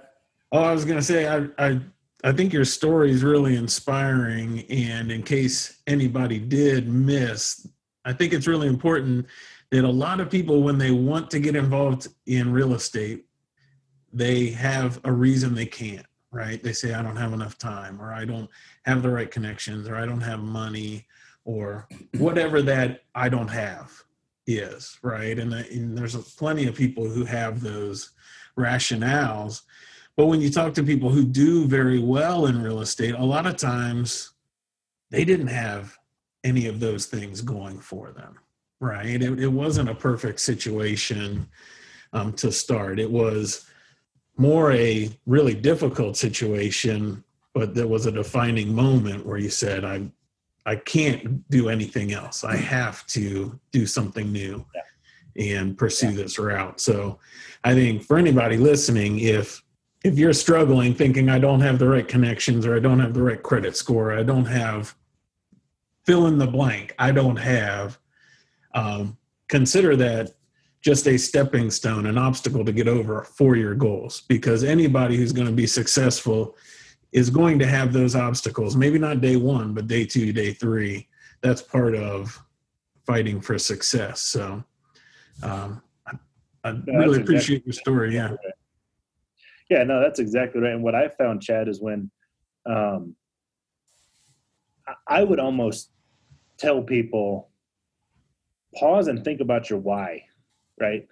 [0.52, 1.80] Oh, I was gonna say, I, I,
[2.24, 4.66] I think your story is really inspiring.
[4.70, 7.68] And in case anybody did miss,
[8.06, 9.26] I think it's really important
[9.72, 13.26] that a lot of people, when they want to get involved in real estate,
[14.14, 16.06] they have a reason they can't.
[16.32, 16.64] Right?
[16.64, 18.50] They say, I don't have enough time, or I don't
[18.86, 21.06] have the right connections, or I don't have money,
[21.46, 23.92] or whatever that I don't have
[24.48, 24.98] is.
[25.04, 25.38] Right?
[25.38, 28.14] And, and there's plenty of people who have those
[28.58, 29.62] rationales.
[30.16, 33.46] But when you talk to people who do very well in real estate, a lot
[33.46, 34.34] of times
[35.10, 35.98] they didn't have
[36.44, 38.38] any of those things going for them,
[38.80, 39.22] right?
[39.22, 41.48] It, it wasn't a perfect situation
[42.12, 43.00] um, to start.
[43.00, 43.66] It was
[44.38, 50.10] more a really difficult situation, but there was a defining moment where you said, I,
[50.66, 52.44] I can't do anything else.
[52.44, 54.66] I have to do something new
[55.38, 56.80] and pursue this route.
[56.80, 57.20] So
[57.64, 59.62] I think for anybody listening, if
[60.04, 63.24] if you're struggling thinking I don't have the right connections or I don't have the
[63.24, 64.96] right credit score, I don't have
[66.06, 67.98] fill in the blank, I don't have,
[68.74, 69.18] um,
[69.48, 70.34] consider that
[70.84, 74.22] just a stepping stone, an obstacle to get over for your goals.
[74.28, 76.56] Because anybody who's going to be successful
[77.14, 78.76] is going to have those obstacles.
[78.76, 81.08] Maybe not day one, but day two, day three.
[81.42, 82.38] That's part of
[83.06, 84.22] fighting for success.
[84.22, 84.64] So
[85.42, 86.12] um, I,
[86.64, 88.16] I that's really exactly- appreciate your story.
[88.16, 88.36] Yeah.
[89.70, 90.74] Yeah, no, that's exactly right.
[90.74, 92.12] And what I found, Chad, is when
[92.66, 93.16] um,
[95.08, 95.90] I would almost
[96.58, 97.50] tell people
[98.76, 100.26] pause and think about your why,
[100.84, 101.08] right?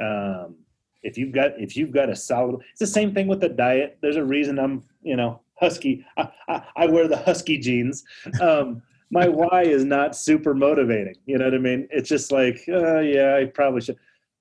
[0.00, 0.56] Um,
[1.02, 3.98] if you've got if you've got a solid, it's the same thing with the diet.
[4.00, 6.04] There's a reason I'm, you know, husky.
[6.16, 8.04] I, I, I wear the husky jeans.
[8.40, 11.16] Um, my why is not super motivating.
[11.26, 11.88] You know what I mean?
[11.90, 13.98] It's just like, uh, yeah, I probably should.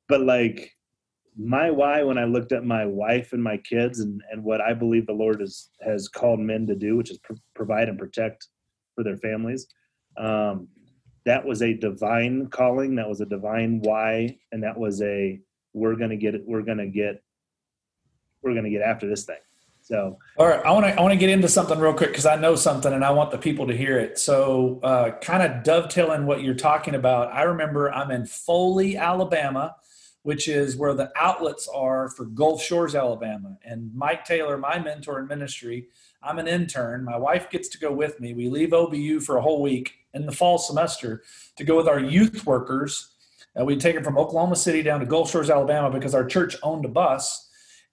[0.07, 0.75] But like
[1.37, 4.73] my why when I looked at my wife and my kids and, and what I
[4.73, 8.47] believe the Lord has, has called men to do, which is pr- provide and protect
[8.95, 9.67] for their families.
[10.17, 10.67] Um,
[11.25, 12.95] that was a divine calling.
[12.95, 14.37] That was a divine why.
[14.51, 15.39] And that was a,
[15.73, 16.43] we're to get it.
[16.45, 17.23] We're to get,
[18.41, 19.37] we're to get after this thing.
[19.81, 22.25] So, all right, I want to I want to get into something real quick because
[22.25, 24.17] I know something and I want the people to hear it.
[24.17, 27.31] So, uh, kind of dovetailing what you're talking about.
[27.31, 29.75] I remember I'm in Foley, Alabama,
[30.23, 33.59] which is where the outlets are for Gulf Shores, Alabama.
[33.63, 35.89] And Mike Taylor, my mentor in ministry,
[36.23, 37.03] I'm an intern.
[37.03, 38.33] My wife gets to go with me.
[38.33, 41.23] We leave OBU for a whole week in the fall semester
[41.57, 43.11] to go with our youth workers.
[43.59, 46.57] Uh, we'd take them from Oklahoma City down to Gulf Shores, Alabama, because our church
[46.63, 47.45] owned a bus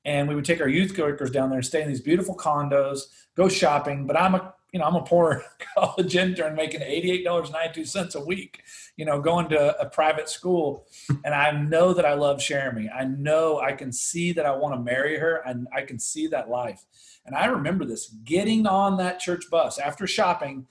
[0.04, 3.02] and we would take our youth workers down there and stay in these beautiful condos,
[3.37, 4.06] go shopping.
[4.06, 7.74] But I'm a you know I'm a poor college intern making eighty eight dollars ninety
[7.74, 8.62] two cents a week,
[8.96, 10.87] you know, going to a private school,
[11.24, 12.90] and I know that I love Jeremy.
[12.90, 16.26] I know I can see that I want to marry her, and I can see
[16.28, 16.85] that life.
[17.24, 20.66] And I remember this getting on that church bus after shopping,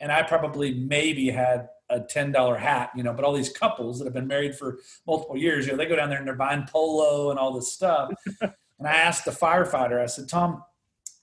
[0.00, 3.12] and I probably maybe had a ten dollar hat, you know.
[3.12, 5.96] But all these couples that have been married for multiple years, you know, they go
[5.96, 8.10] down there and they're buying polo and all this stuff.
[8.78, 10.62] And I asked the firefighter, I said, Tom,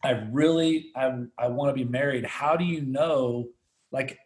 [0.04, 2.26] I really, I, I want to be married.
[2.26, 3.50] How do you know,
[3.92, 4.18] like,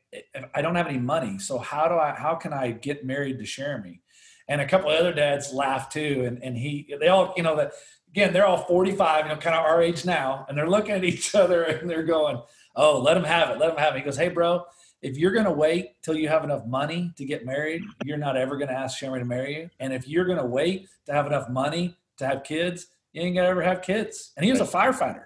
[0.53, 1.39] I don't have any money.
[1.39, 4.01] So how do I, how can I get married to Jeremy?
[4.47, 6.23] And a couple of other dads laughed too.
[6.25, 7.73] And, and he, they all, you know, that
[8.09, 10.45] again, they're all 45, you know, kind of our age now.
[10.47, 12.41] And they're looking at each other and they're going,
[12.75, 13.57] oh, let him have it.
[13.59, 13.99] Let him have it.
[13.99, 14.63] He goes, hey, bro,
[15.01, 18.37] if you're going to wait till you have enough money to get married, you're not
[18.37, 19.69] ever going to ask Jeremy to marry you.
[19.79, 23.35] And if you're going to wait to have enough money to have kids, you ain't
[23.35, 24.33] gonna ever have kids.
[24.35, 25.25] And he was a firefighter.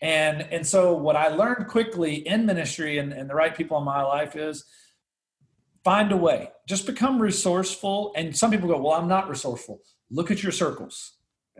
[0.00, 3.84] And and so what I learned quickly in ministry and, and the right people in
[3.84, 4.64] my life is
[5.84, 6.50] find a way.
[6.66, 8.14] Just become resourceful.
[8.16, 9.82] And some people go, Well, I'm not resourceful.
[10.10, 11.12] Look at your circles.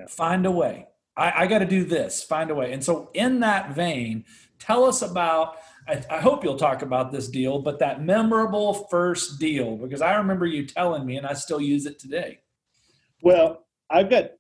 [0.09, 0.89] Find a way.
[1.15, 2.23] I, I got to do this.
[2.23, 2.73] Find a way.
[2.73, 4.25] And so, in that vein,
[4.61, 5.57] tell us about.
[5.89, 10.15] I, I hope you'll talk about this deal, but that memorable first deal, because I
[10.15, 12.39] remember you telling me, and I still use it today.
[13.23, 14.31] Well, I've got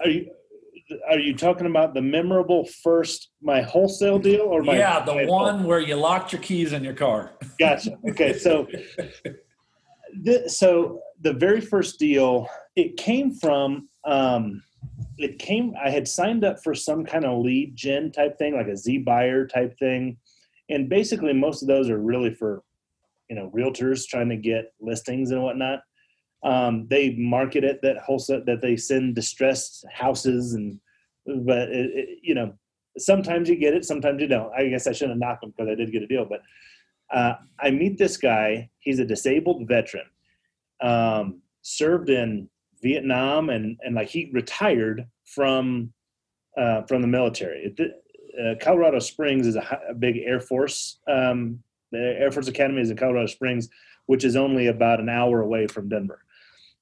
[0.00, 0.30] are you
[1.08, 5.24] are you talking about the memorable first my wholesale deal or my yeah the my
[5.26, 8.66] one where you locked your keys in your car gotcha okay so
[10.22, 14.62] the, so the very first deal it came from um,
[15.22, 18.68] it came i had signed up for some kind of lead gen type thing like
[18.68, 20.16] a Zbuyer type thing.
[20.68, 22.62] And basically most of those are really for
[23.28, 25.80] you know realtors trying to get listings and whatnot.
[26.42, 30.80] Um, they market it that wholesale that they send distressed houses and
[31.26, 32.54] but it, it, you know
[32.98, 34.52] sometimes you get it sometimes you don't.
[34.54, 36.42] I guess i shouldn't have knocked them because i did get a deal but
[37.12, 38.70] uh, i meet this guy.
[38.78, 40.06] He's a disabled veteran
[40.80, 42.48] um, served in
[42.82, 45.92] vietnam and and like he retired from
[46.56, 47.74] uh, from the military
[48.40, 51.58] uh, colorado springs is a, a big air force um,
[51.92, 53.68] the air force academy is in colorado springs
[54.06, 56.24] which is only about an hour away from denver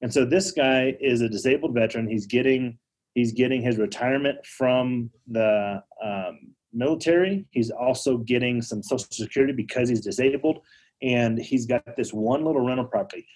[0.01, 2.07] and so this guy is a disabled veteran.
[2.07, 2.77] He's getting
[3.15, 7.45] he's getting his retirement from the um, military.
[7.51, 10.59] He's also getting some Social Security because he's disabled,
[11.01, 13.27] and he's got this one little rental property.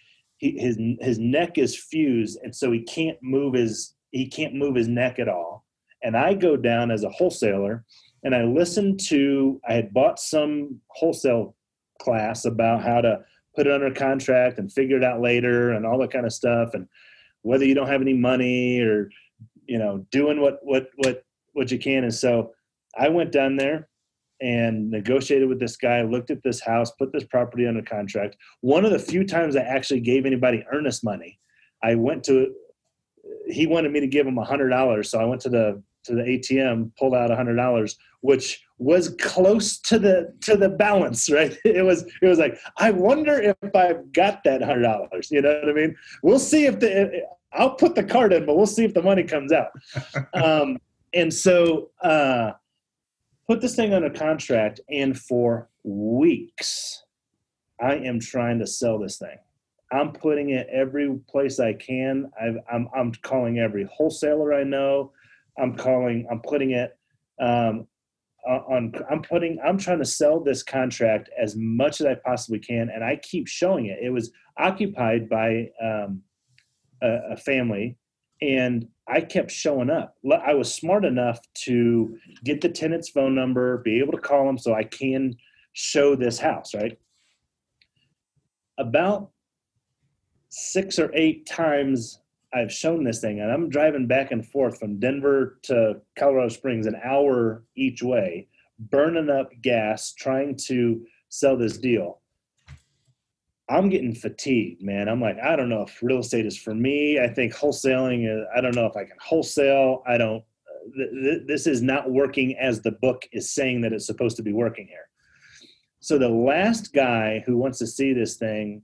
[0.51, 4.87] His his neck is fused, and so he can't move his he can't move his
[4.87, 5.65] neck at all.
[6.03, 7.85] And I go down as a wholesaler,
[8.23, 11.55] and I listen to I had bought some wholesale
[12.01, 13.19] class about how to
[13.55, 16.73] put it under contract and figure it out later and all that kind of stuff
[16.73, 16.87] and
[17.43, 19.09] whether you don't have any money or
[19.67, 22.51] you know doing what what what what you can and so
[22.97, 23.87] i went down there
[24.41, 28.35] and negotiated with this guy looked at this house put this property under contract.
[28.61, 31.39] One of the few times i actually gave anybody earnest money
[31.83, 32.53] i went to
[33.47, 36.15] he wanted me to give him a hundred dollars so i went to the to
[36.15, 41.29] the atm pulled out a hundred dollars which was close to the to the balance
[41.31, 41.57] right?
[41.63, 45.59] It was it was like i wonder if i've got that hundred dollars you know
[45.59, 45.95] what i mean?
[46.21, 49.23] We'll see if the i'll put the card in but we'll see if the money
[49.23, 49.69] comes out.
[50.33, 50.79] Um,
[51.13, 52.53] and so uh,
[53.47, 57.03] put this thing a contract and for weeks.
[57.81, 59.37] I am trying to sell this thing.
[59.91, 62.31] I'm putting it every place i can.
[62.41, 65.11] I am I'm, I'm calling every wholesaler i know.
[65.57, 66.97] I'm calling i'm putting it
[67.39, 67.87] um,
[68.47, 72.89] on i'm putting i'm trying to sell this contract as much as i possibly can
[72.89, 73.99] and i keep showing it.
[74.01, 76.21] It was occupied by um,
[77.01, 77.97] a, a, family
[78.43, 80.17] And I kept showing up.
[80.45, 84.57] I was smart enough to get the tenant's phone number, be able to call them
[84.57, 85.35] so I can
[85.71, 86.99] show this house, right?
[88.77, 89.29] About
[90.49, 92.19] six or eight times
[92.53, 96.85] I've shown this thing, and I'm driving back and forth from Denver to Colorado Springs,
[96.85, 102.19] an hour each way, burning up gas, trying to sell this deal.
[103.69, 105.07] I'm getting fatigued, man.
[105.07, 107.19] I'm like, I don't know if real estate is for me.
[107.19, 110.03] I think wholesaling is, I don't know if I can wholesale.
[110.05, 110.43] I don't,
[110.95, 114.43] th- th- this is not working as the book is saying that it's supposed to
[114.43, 115.07] be working here.
[116.01, 118.81] So the last guy who wants to see this thing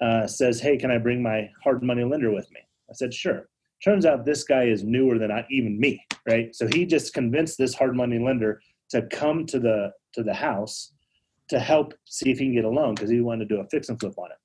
[0.00, 2.60] uh, says, Hey, can I bring my hard money lender with me?
[2.90, 3.48] I said, Sure.
[3.84, 6.52] Turns out this guy is newer than I, even me, right?
[6.54, 10.94] So he just convinced this hard money lender to come to the to the house
[11.48, 13.68] to help see if he can get a loan because he wanted to do a
[13.68, 14.38] fix and flip on it.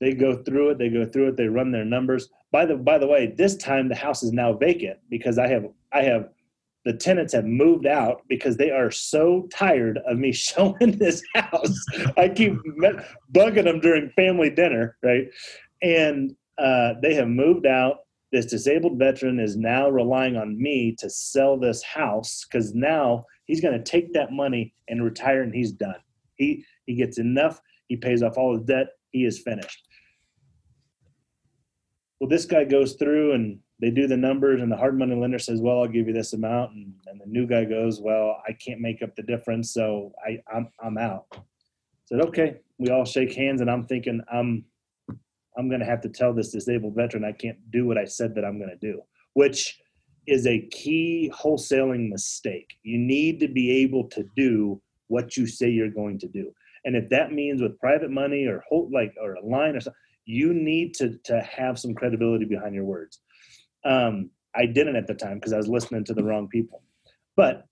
[0.00, 2.28] They go through it, they go through it, they run their numbers.
[2.52, 5.66] By the by the way, this time the house is now vacant because I have
[5.92, 6.30] I have
[6.84, 11.84] the tenants have moved out because they are so tired of me showing this house.
[12.16, 12.54] I keep
[13.32, 15.26] bugging them during family dinner, right?
[15.82, 17.98] And uh, they have moved out.
[18.32, 23.60] This disabled veteran is now relying on me to sell this house because now he's
[23.60, 25.96] going to take that money and retire and he's done.
[26.40, 27.60] He he gets enough.
[27.88, 28.88] He pays off all his debt.
[29.10, 29.86] He is finished.
[32.18, 35.38] Well, this guy goes through and they do the numbers, and the hard money lender
[35.38, 38.52] says, "Well, I'll give you this amount," and, and the new guy goes, "Well, I
[38.52, 41.38] can't make up the difference, so I I'm I'm out." I
[42.06, 44.64] said, "Okay." We all shake hands, and I'm thinking, I'm
[45.58, 48.34] I'm going to have to tell this disabled veteran I can't do what I said
[48.34, 49.02] that I'm going to do,
[49.34, 49.78] which
[50.26, 52.70] is a key wholesaling mistake.
[52.82, 56.52] You need to be able to do what you say you're going to do.
[56.84, 59.98] And if that means with private money or hold, like or a line or something,
[60.24, 63.20] you need to to have some credibility behind your words.
[63.84, 66.82] Um, I didn't at the time because I was listening to the wrong people.
[67.36, 67.66] But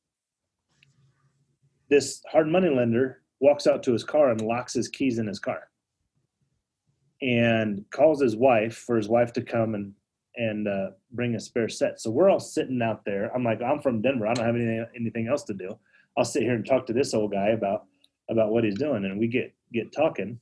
[1.88, 5.38] this hard money lender walks out to his car and locks his keys in his
[5.38, 5.68] car
[7.22, 9.92] and calls his wife for his wife to come and
[10.36, 12.00] and uh, bring a spare set.
[12.00, 13.34] So we're all sitting out there.
[13.34, 14.26] I'm like, I'm from Denver.
[14.26, 15.78] I don't have anything anything else to do.
[16.16, 17.84] I'll sit here and talk to this old guy about
[18.30, 19.04] about what he's doing.
[19.04, 20.40] And we get get talking,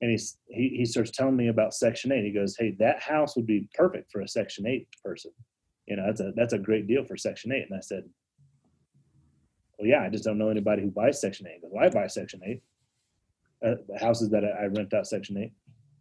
[0.00, 2.24] and he's he he starts telling me about Section Eight.
[2.24, 5.32] He goes, Hey, that house would be perfect for a Section Eight person.
[5.86, 7.66] You know, that's a that's a great deal for Section Eight.
[7.68, 8.04] And I said,
[9.78, 11.60] Well, yeah, I just don't know anybody who buys Section Eight.
[11.60, 12.62] Because well, I buy Section Eight.
[13.64, 15.52] Uh, the houses that I, I rent out Section Eight.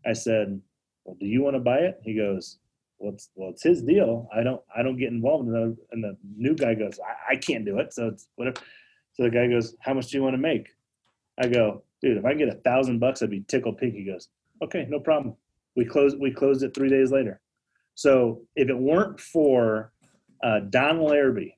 [0.06, 0.62] I said,
[1.04, 2.60] "Well, do you want to buy it?" He goes,
[3.00, 4.30] "Well, it's well, it's his deal.
[4.34, 7.36] I don't I don't get involved." And the, and the new guy goes, I, "I
[7.38, 8.58] can't do it." So it's whatever.
[9.16, 10.68] So the guy goes, "How much do you want to make?"
[11.40, 14.30] I go, "Dude, if I get a thousand bucks, I'd be tickled pink." He goes,
[14.62, 15.36] "Okay, no problem."
[15.76, 17.42] We closed we closed it three days later.
[17.96, 19.94] So if it weren't for
[20.44, 21.52] uh, Don Larrabee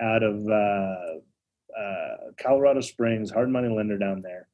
[0.00, 4.48] out of uh, uh, Colorado Springs, hard money lender down there,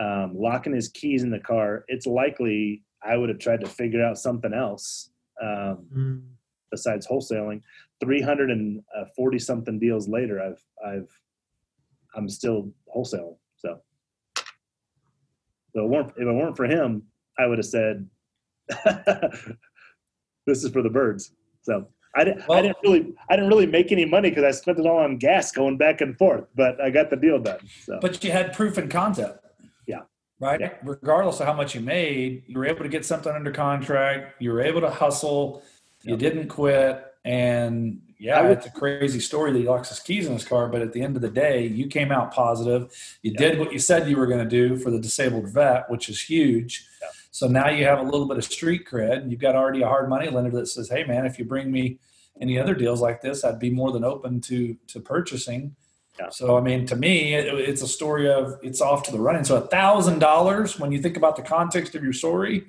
[0.00, 4.02] um, locking his keys in the car, it's likely I would have tried to figure
[4.04, 5.10] out something else
[5.40, 6.22] um, Mm.
[6.72, 7.62] besides wholesaling.
[8.00, 8.82] Three hundred and
[9.16, 11.10] forty something deals later, I've I've
[12.14, 13.36] I'm still wholesaling.
[13.56, 13.80] So,
[14.36, 17.02] so it weren't, if it weren't for him,
[17.38, 18.08] I would have said,
[20.46, 23.92] "This is for the birds." So I didn't, I didn't really I didn't really make
[23.92, 26.90] any money because I spent it all on gas going back and forth, but I
[26.90, 27.60] got the deal done.
[27.84, 29.44] So But you had proof and concept.
[29.86, 30.00] Yeah.
[30.40, 30.60] Right.
[30.60, 30.72] Yeah.
[30.82, 34.40] Regardless of how much you made, you were able to get something under contract.
[34.40, 35.62] You were able to hustle.
[36.02, 37.04] You didn't quit.
[37.24, 40.68] And yeah, would- it's a crazy story that he locks his keys in his car.
[40.68, 42.90] But at the end of the day, you came out positive.
[43.22, 43.38] You Yeah.
[43.50, 46.20] did what you said you were going to do for the disabled vet, which is
[46.22, 46.86] huge.
[47.00, 47.08] Yeah.
[47.30, 49.18] So now you have a little bit of street cred.
[49.22, 51.70] And you've got already a hard money lender that says, "Hey, man, if you bring
[51.70, 51.98] me
[52.40, 55.76] any other deals like this, I'd be more than open to to purchasing."
[56.18, 56.30] Yeah.
[56.30, 59.44] So I mean, to me, it, it's a story of it's off to the running.
[59.44, 62.64] So a thousand dollars, when you think about the context of your story,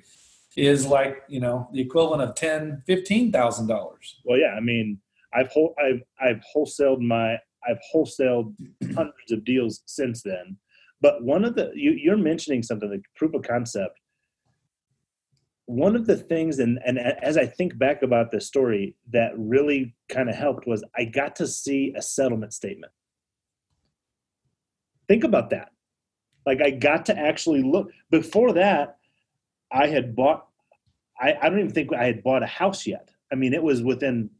[0.56, 4.20] is like you know the equivalent of ten, fifteen thousand dollars.
[4.24, 5.00] Well, yeah, I mean,
[5.34, 7.38] I've whole, I've I've wholesaled my
[7.68, 8.54] I've wholesaled
[8.94, 10.56] hundreds of deals since then.
[11.00, 13.98] But one of the you, you're mentioning something like proof of concept.
[15.66, 19.94] One of the things, and and as I think back about this story, that really
[20.08, 22.92] kind of helped was I got to see a settlement statement.
[25.08, 25.70] Think about that.
[26.46, 27.90] Like I got to actually look.
[28.10, 28.96] Before that,
[29.72, 30.46] I had bought.
[31.20, 33.10] I, I don't even think I had bought a house yet.
[33.32, 34.30] I mean, it was within.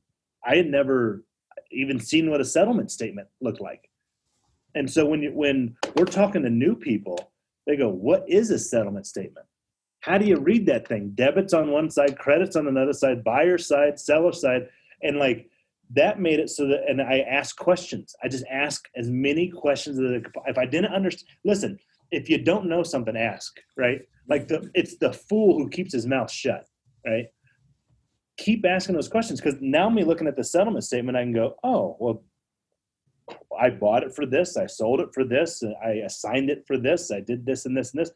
[0.45, 1.25] I had never
[1.71, 3.89] even seen what a settlement statement looked like.
[4.75, 7.33] And so when you when we're talking to new people,
[7.67, 9.47] they go, "What is a settlement statement?"
[10.01, 11.13] how do you read that thing?
[11.15, 14.69] Debits on one side, credits on another side, buyer side, seller side,
[15.03, 15.49] and like
[15.95, 16.89] that made it so that.
[16.89, 18.15] And I ask questions.
[18.23, 21.29] I just ask as many questions as I, if I didn't understand.
[21.45, 21.79] Listen,
[22.11, 23.59] if you don't know something, ask.
[23.77, 24.01] Right?
[24.29, 26.67] Like the it's the fool who keeps his mouth shut.
[27.07, 27.27] Right?
[28.41, 31.57] Keep asking those questions because now me looking at the settlement statement, I can go,
[31.63, 32.25] oh well.
[33.57, 34.57] I bought it for this.
[34.57, 35.63] I sold it for this.
[35.85, 37.13] I assigned it for this.
[37.13, 38.11] I did this and this and this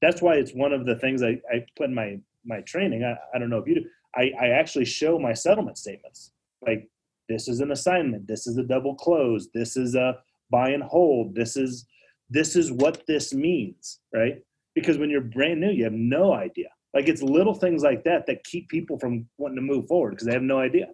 [0.00, 3.02] that's why it's one of the things I, I put in my my training.
[3.04, 3.88] I, I don't know if you do.
[4.14, 6.32] I, I actually show my settlement statements.
[6.64, 6.88] Like
[7.28, 8.26] this is an assignment.
[8.26, 9.48] This is a double close.
[9.52, 10.18] This is a
[10.50, 11.34] buy and hold.
[11.34, 11.86] This is
[12.30, 14.42] this is what this means, right?
[14.74, 16.68] Because when you're brand new, you have no idea.
[16.96, 20.26] Like it's little things like that that keep people from wanting to move forward because
[20.26, 20.86] they have no idea.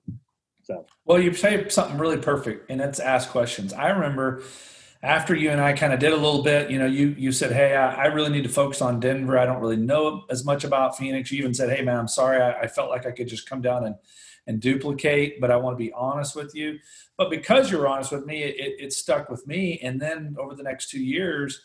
[0.64, 3.72] So well, you say something really perfect, and it's ask questions.
[3.72, 4.42] I remember
[5.04, 7.52] after you and I kind of did a little bit, you know, you you said,
[7.52, 9.38] "Hey, I, I, really need to focus on Denver.
[9.38, 12.42] I don't really know as much about Phoenix." You even said, "Hey, man, I'm sorry.
[12.42, 13.94] I, I felt like I could just come down and
[14.48, 16.80] and duplicate, but I want to be honest with you."
[17.16, 19.78] But because you're honest with me, it, it stuck with me.
[19.84, 21.62] And then over the next two years,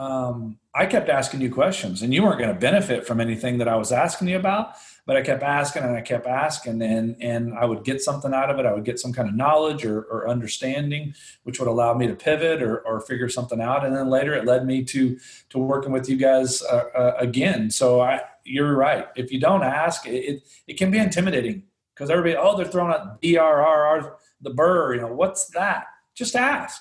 [0.00, 3.68] um, I kept asking you questions, and you weren't going to benefit from anything that
[3.68, 4.76] I was asking you about
[5.10, 8.48] but I kept asking and I kept asking and and I would get something out
[8.48, 8.64] of it.
[8.64, 12.14] I would get some kind of knowledge or, or understanding, which would allow me to
[12.14, 13.84] pivot or, or figure something out.
[13.84, 17.70] And then later it led me to to working with you guys uh, uh, again.
[17.70, 19.08] So I you're right.
[19.16, 22.92] If you don't ask, it it, it can be intimidating because everybody oh they're throwing
[22.92, 24.94] out BRRRR the burr.
[24.94, 25.86] You know what's that?
[26.14, 26.80] Just ask.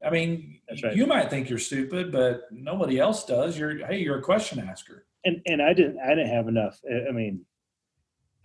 [0.00, 0.08] Yeah.
[0.08, 0.96] I mean, right.
[0.96, 3.58] you might think you're stupid, but nobody else does.
[3.58, 6.80] You're hey, you're a question asker and and I didn't I didn't have enough.
[7.08, 7.44] I mean,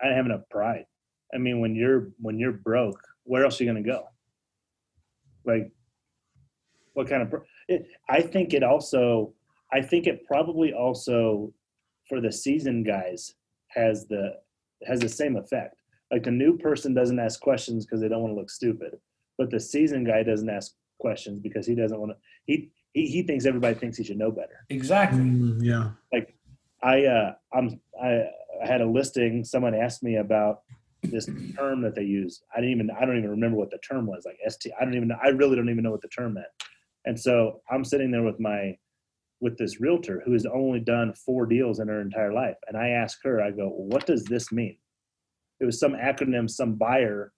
[0.01, 0.85] I didn't have enough pride.
[1.33, 4.03] I mean, when you're when you're broke, where else are you going to go?
[5.45, 5.71] Like,
[6.93, 7.41] what kind of?
[7.67, 9.33] It, I think it also.
[9.73, 11.51] I think it probably also,
[12.07, 13.33] for the seasoned guys,
[13.69, 14.33] has the
[14.85, 15.75] has the same effect.
[16.11, 18.97] Like the new person doesn't ask questions because they don't want to look stupid,
[19.37, 22.17] but the seasoned guy doesn't ask questions because he doesn't want to.
[22.45, 24.65] He he, he thinks everybody thinks he should know better.
[24.69, 25.19] Exactly.
[25.19, 25.91] Mm, yeah.
[26.11, 26.35] Like
[26.81, 28.23] I uh, I'm I,
[28.63, 29.43] I had a listing.
[29.43, 30.61] Someone asked me about
[31.03, 32.41] this term that they use.
[32.55, 34.23] I didn't even I don't even remember what the term was.
[34.25, 34.73] Like ST.
[34.79, 36.47] I don't even I really don't even know what the term meant.
[37.05, 38.77] And so I'm sitting there with my
[39.41, 42.89] with this realtor who has only done four deals in her entire life, and I
[42.89, 44.77] ask her, I go, "What does this mean?"
[45.59, 47.31] It was some acronym some buyer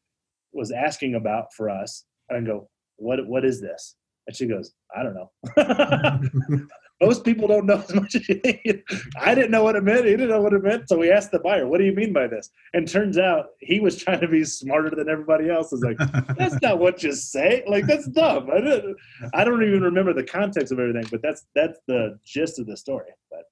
[0.53, 3.95] was asking about for us, and I go, "What what is this?"
[4.27, 6.67] And she goes, "I don't know."
[7.01, 8.83] most people don't know as much as you think.
[9.19, 10.05] I didn't know what it meant.
[10.05, 10.89] He didn't know what it meant.
[10.89, 12.49] So we asked the buyer, what do you mean by this?
[12.73, 15.71] And turns out he was trying to be smarter than everybody else.
[15.71, 15.97] Is like,
[16.35, 17.63] that's not what you say.
[17.67, 18.49] Like, that's dumb.
[18.51, 18.97] I, didn't,
[19.33, 22.77] I don't even remember the context of everything, but that's that's the gist of the
[22.77, 23.11] story.
[23.29, 23.43] But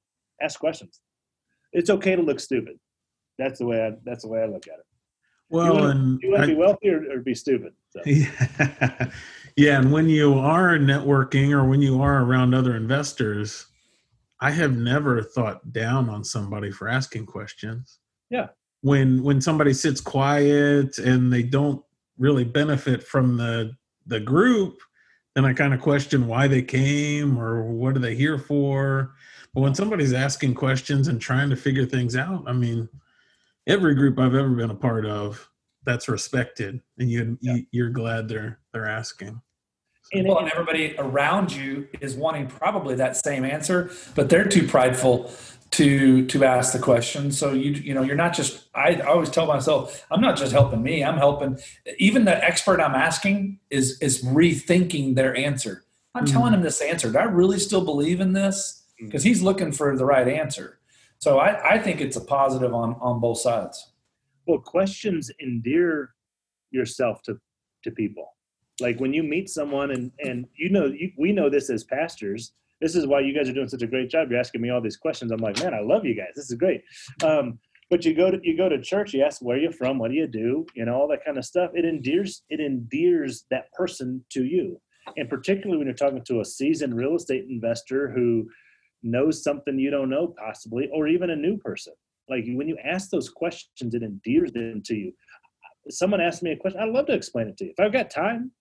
[0.41, 1.01] ask questions.
[1.71, 2.79] It's okay to look stupid.
[3.37, 4.85] That's the way I that's the way I look at it.
[5.49, 7.73] Well, you want, and you want to be wealthy or, or be stupid.
[7.95, 8.01] So.
[8.05, 9.07] Yeah.
[9.57, 13.67] Yeah, and when you are networking or when you are around other investors,
[14.41, 17.99] I have never thought down on somebody for asking questions.
[18.29, 18.47] Yeah.
[18.81, 21.81] When when somebody sits quiet and they don't
[22.17, 23.71] really benefit from the
[24.05, 24.77] the group,
[25.35, 29.13] then I kind of question why they came or what are they here for.
[29.53, 32.89] But when somebody's asking questions and trying to figure things out, I mean,
[33.67, 35.49] every group I've ever been a part of,
[35.86, 37.57] that's respected, and you, yeah.
[37.71, 39.41] you are glad they're they're asking.
[40.13, 44.67] And, well, and everybody around you is wanting probably that same answer, but they're too
[44.67, 45.31] prideful
[45.71, 47.31] to to ask the question.
[47.31, 48.67] So you you know you're not just.
[48.75, 51.03] I, I always tell myself I'm not just helping me.
[51.03, 51.57] I'm helping
[51.97, 55.83] even the expert I'm asking is is rethinking their answer.
[56.13, 57.11] I'm mm telling him this answer.
[57.11, 58.83] Do I really still believe in this?
[58.97, 59.27] Because mm.
[59.27, 60.79] he's looking for the right answer.
[61.19, 63.91] So I, I think it's a positive on on both sides.
[64.45, 66.13] Well, questions endear
[66.71, 67.37] yourself to
[67.83, 68.35] to people.
[68.79, 72.53] Like when you meet someone and and you know you, we know this as pastors.
[72.81, 74.29] This is why you guys are doing such a great job.
[74.29, 75.31] You're asking me all these questions.
[75.31, 76.33] I'm like man i love you guys.
[76.35, 76.81] This is great.
[77.23, 80.09] Um, but you go to you go to church you ask where you're from what
[80.09, 81.71] do you do you know all that kind of stuff.
[81.73, 84.81] It endears it endears that person to you.
[85.17, 88.49] And particularly when you're talking to a seasoned real estate investor who
[89.03, 91.93] knows something you don't know possibly or even a new person
[92.30, 95.13] like when you ask those questions it endears them to you
[95.89, 98.09] someone asked me a question i'd love to explain it to you if i've got
[98.09, 98.51] time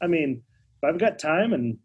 [0.00, 0.42] I mean,
[0.82, 1.78] if I've got time and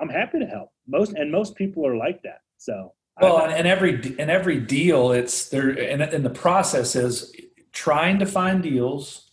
[0.00, 0.70] I'm happy to help.
[0.86, 2.40] Most and most people are like that.
[2.58, 7.34] So well, and, and every in every deal, it's there, and, and the process is
[7.72, 9.30] trying to find deals,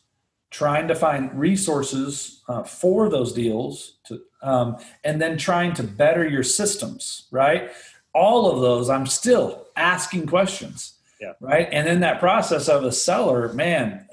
[0.50, 6.28] trying to find resources uh, for those deals, to, um, and then trying to better
[6.28, 7.28] your systems.
[7.32, 7.72] Right?
[8.16, 11.00] all of those, I'm still asking questions.
[11.24, 11.34] Yeah.
[11.40, 11.70] Right.
[11.72, 14.06] And in that process of a seller, man,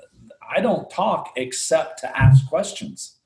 [0.49, 3.19] I don't talk except to ask questions,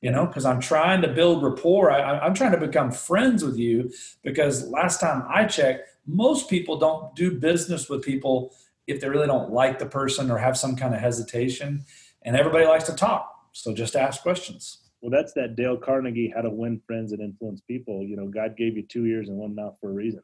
[0.00, 1.90] you know, because I'm trying to build rapport.
[1.90, 3.90] I, I'm trying to become friends with you
[4.22, 8.54] because last time I checked, most people don't do business with people
[8.86, 11.84] if they really don't like the person or have some kind of hesitation.
[12.22, 13.30] And everybody likes to talk.
[13.50, 14.78] So just ask questions.
[15.00, 18.04] Well, that's that Dale Carnegie, How to Win Friends and Influence People.
[18.04, 20.22] You know, God gave you two ears and one mouth for a reason.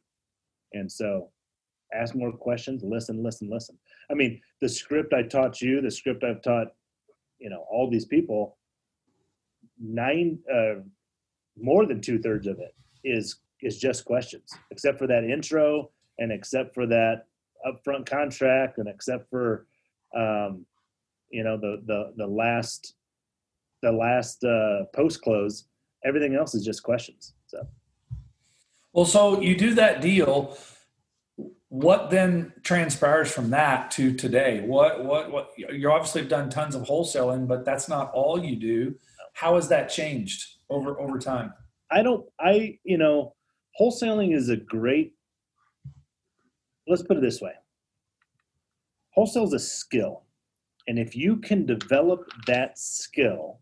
[0.72, 1.30] And so
[1.94, 3.78] ask more questions, listen, listen, listen.
[4.10, 6.68] I mean, the script I taught you, the script I've taught,
[7.38, 8.58] you know, all these people,
[9.80, 10.80] nine, uh,
[11.60, 12.74] more than two thirds of it
[13.04, 17.24] is is just questions, except for that intro and except for that
[17.66, 19.66] upfront contract and except for,
[20.16, 20.64] um,
[21.30, 22.94] you know, the the the last
[23.82, 25.66] the last uh, post close.
[26.04, 27.34] Everything else is just questions.
[27.46, 27.66] So.
[28.92, 30.56] Well, so you do that deal
[31.70, 34.60] what then transpires from that to today?
[34.66, 38.56] What what what you obviously have done tons of wholesaling but that's not all you
[38.56, 38.96] do.
[39.34, 41.54] How has that changed over over time?
[41.90, 43.34] I don't i you know
[43.80, 45.14] wholesaling is a great
[46.88, 47.52] let's put it this way.
[49.10, 50.24] Wholesale is a skill
[50.88, 53.60] and if you can develop that skill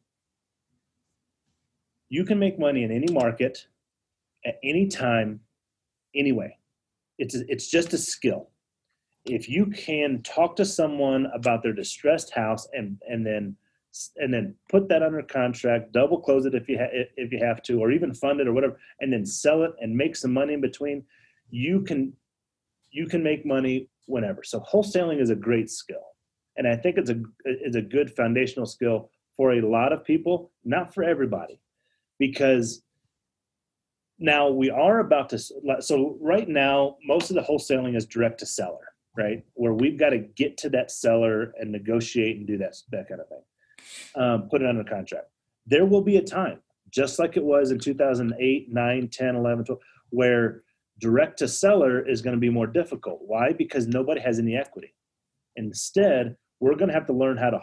[2.09, 3.67] you can make money in any market
[4.47, 5.41] at any time
[6.15, 6.58] anyway
[7.19, 8.51] it's it's just a skill.
[9.25, 13.57] If you can talk to someone about their distressed house and and then
[14.16, 17.62] and then put that under contract double close it if you ha- if you have
[17.62, 20.55] to or even fund it or whatever and then sell it and make some money
[20.55, 21.03] in between
[21.51, 22.12] you can
[22.91, 24.43] you can make money whenever.
[24.45, 26.09] So wholesaling is a great skill
[26.59, 30.51] and i think it's a it's a good foundational skill for a lot of people
[30.64, 31.59] not for everybody
[32.19, 32.83] because
[34.19, 38.47] now we are about to so right now most of the wholesaling is direct to
[38.47, 38.89] seller
[39.19, 39.45] right?
[39.55, 43.21] Where we've got to get to that seller and negotiate and do that that kind
[43.21, 43.43] of thing.
[44.14, 45.27] Um, put it under contract.
[45.66, 46.61] There will be a time
[46.91, 50.62] just like it was in 2008 9 10 11 12 where
[51.01, 53.21] direct to seller is going to be more difficult.
[53.27, 53.53] Why?
[53.53, 54.95] Because nobody has any equity.
[55.57, 57.61] Instead we're going to have to learn how to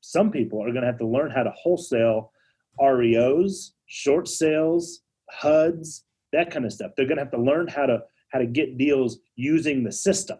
[0.00, 2.32] some people are going to have to learn how to wholesale
[2.80, 5.00] reos short sales
[5.30, 6.92] HUDs, that kind of stuff.
[6.96, 8.02] They're going to have to learn how to
[8.32, 10.38] how to get deals using the system.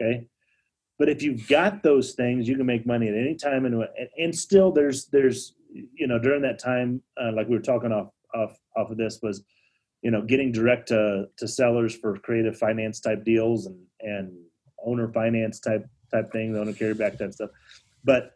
[0.00, 0.26] Okay,
[0.98, 3.84] but if you've got those things, you can make money at any time, and
[4.18, 8.10] and still there's there's you know during that time, uh, like we were talking off
[8.34, 9.42] off off of this was,
[10.02, 14.32] you know, getting direct to to sellers for creative finance type deals and and
[14.84, 17.50] owner finance type type thing, owner carryback type stuff,
[18.04, 18.32] but.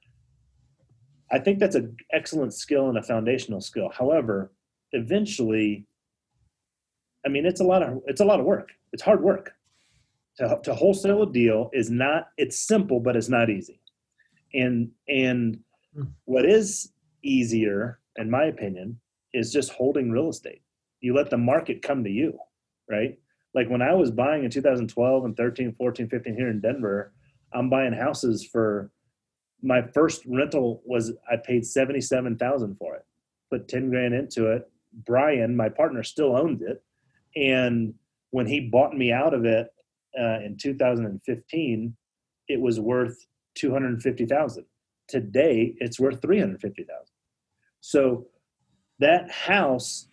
[1.32, 3.90] I think that's an excellent skill and a foundational skill.
[3.92, 4.52] However,
[4.94, 5.86] eventually
[7.26, 8.70] i mean it's a lot of it's a lot of work.
[8.92, 9.52] It's hard work.
[10.38, 13.80] To, to wholesale a deal is not it's simple but it's not easy.
[14.52, 15.58] And and
[15.94, 16.04] hmm.
[16.24, 16.92] what is
[17.22, 19.00] easier in my opinion
[19.32, 20.62] is just holding real estate.
[21.00, 22.38] You let the market come to you
[22.88, 23.18] right?
[23.54, 27.12] Like when i was buying in 2012 and 13 14 15 here in denver
[27.52, 28.90] i'm buying houses for
[29.62, 33.04] my first rental was i paid 77000 for it.
[33.50, 36.82] Put 10 grand into it Brian, my partner, still owned it.
[37.36, 37.94] And
[38.30, 39.68] when he bought me out of it
[40.18, 41.96] uh, in 2015,
[42.48, 43.16] it was worth
[43.56, 44.64] 250,000.
[45.08, 47.06] Today, it's worth 350,000.
[47.80, 48.26] So
[48.98, 50.08] that house,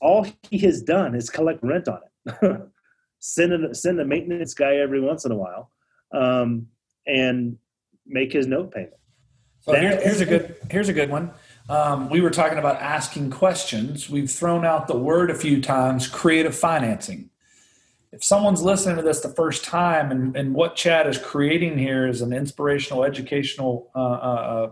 [0.00, 2.60] all he has done is collect rent on it.
[3.20, 5.70] send a send a maintenance guy every once in a while,
[6.12, 6.66] um,
[7.06, 7.56] and
[8.06, 8.94] make his note payment.
[9.60, 11.30] So here, here's a good here's a good one.
[11.70, 14.10] Um, we were talking about asking questions.
[14.10, 17.30] We've thrown out the word a few times creative financing.
[18.10, 22.08] If someone's listening to this the first time and, and what Chad is creating here
[22.08, 24.70] is an inspirational, educational uh, uh, uh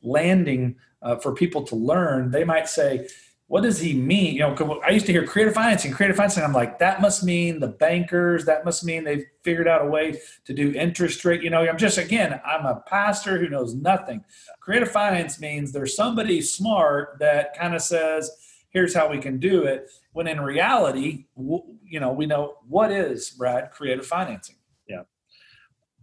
[0.00, 3.08] landing uh, for people to learn, they might say,
[3.48, 4.34] what does he mean?
[4.34, 6.44] You know, I used to hear creative financing, creative financing.
[6.44, 8.44] I'm like, that must mean the bankers.
[8.44, 11.42] That must mean they've figured out a way to do interest rate.
[11.42, 14.22] You know, I'm just again, I'm a pastor who knows nothing.
[14.60, 18.30] Creative finance means there's somebody smart that kind of says,
[18.68, 19.90] here's how we can do it.
[20.12, 24.56] When in reality, you know, we know what is Brad creative financing.
[24.86, 25.04] Yeah.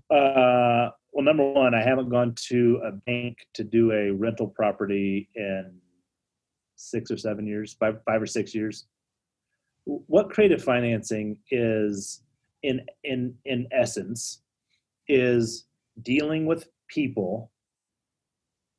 [0.09, 5.29] Uh, well, number one, I haven't gone to a bank to do a rental property
[5.35, 5.79] in
[6.75, 8.85] six or seven years, five, five or six years.
[9.85, 12.23] What creative financing is,
[12.63, 14.41] in in in essence,
[15.07, 15.65] is
[16.01, 17.51] dealing with people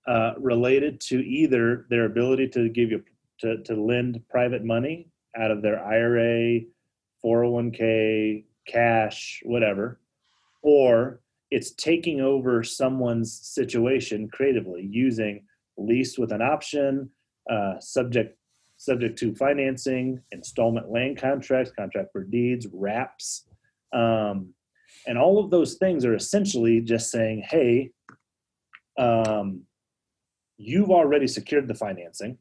[0.07, 3.03] uh, related to either their ability to give you
[3.41, 6.61] to, to lend private money out of their IRA,
[7.25, 10.01] 401k, cash, whatever,
[10.63, 11.21] or
[11.51, 15.45] it's taking over someone's situation creatively using
[15.77, 17.11] lease with an option,
[17.51, 18.39] uh, subject
[18.79, 23.47] subject to financing, installment land contracts, contract for deeds, wraps,
[23.95, 24.53] um,
[25.07, 27.91] and all of those things are essentially just saying, hey,
[28.99, 29.63] um,
[30.59, 32.39] you've already secured the financing.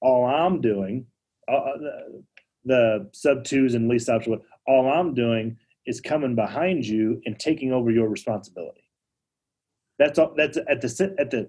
[0.00, 1.06] All I'm doing,
[1.50, 2.22] uh, uh the,
[2.64, 5.56] the sub twos and lease option, all I'm doing
[5.86, 8.82] is coming behind you and taking over your responsibility.
[9.98, 10.34] That's all.
[10.36, 11.48] That's at the at the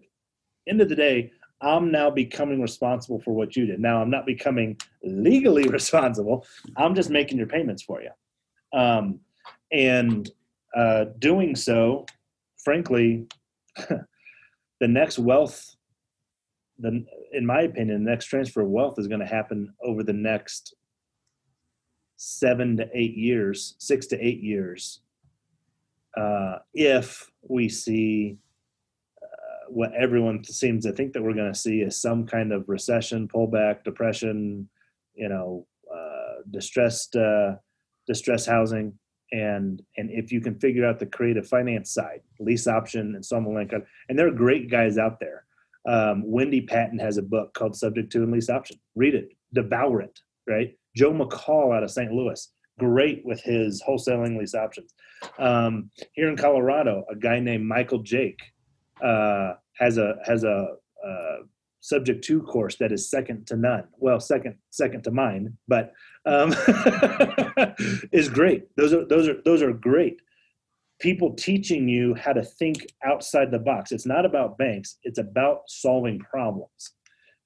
[0.68, 1.32] end of the day.
[1.62, 3.80] I'm now becoming responsible for what you did.
[3.80, 6.46] Now I'm not becoming legally responsible.
[6.76, 8.12] I'm just making your payments for you,
[8.78, 9.20] um,
[9.72, 10.30] and
[10.76, 12.06] uh, doing so,
[12.64, 13.26] frankly,
[13.76, 15.76] the next wealth,
[16.80, 20.14] the in my opinion, the next transfer of wealth is going to happen over the
[20.14, 20.76] next
[22.18, 25.02] seven to eight years, six to eight years,
[26.18, 28.38] uh, if we see
[29.70, 33.28] what everyone seems to think that we're going to see is some kind of recession,
[33.28, 34.70] pullback, depression,
[35.16, 37.56] you know, uh, distressed uh,
[38.08, 38.94] distressed housing,
[39.32, 43.46] and and if you can figure out the creative finance side, lease option, and some
[43.46, 43.74] like,
[44.10, 45.46] and there are great guys out there.
[45.88, 48.78] Um, Wendy Patton has a book called Subject to and Lease Option.
[48.96, 50.20] Read it, devour it.
[50.48, 52.12] Right Joe McCall out of St.
[52.12, 54.94] Louis, great with his wholesaling lease options.
[55.38, 58.40] Um, here in Colorado, a guy named Michael Jake
[59.04, 60.76] uh, has a has a
[61.06, 61.38] uh,
[61.82, 63.86] subject to course that is second to none.
[63.98, 65.94] Well, second second to mine, but
[66.26, 66.54] um,
[68.12, 68.76] is great.
[68.76, 70.22] Those are those are those are great.
[71.00, 73.92] People teaching you how to think outside the box.
[73.92, 74.98] It's not about banks.
[75.04, 76.94] It's about solving problems.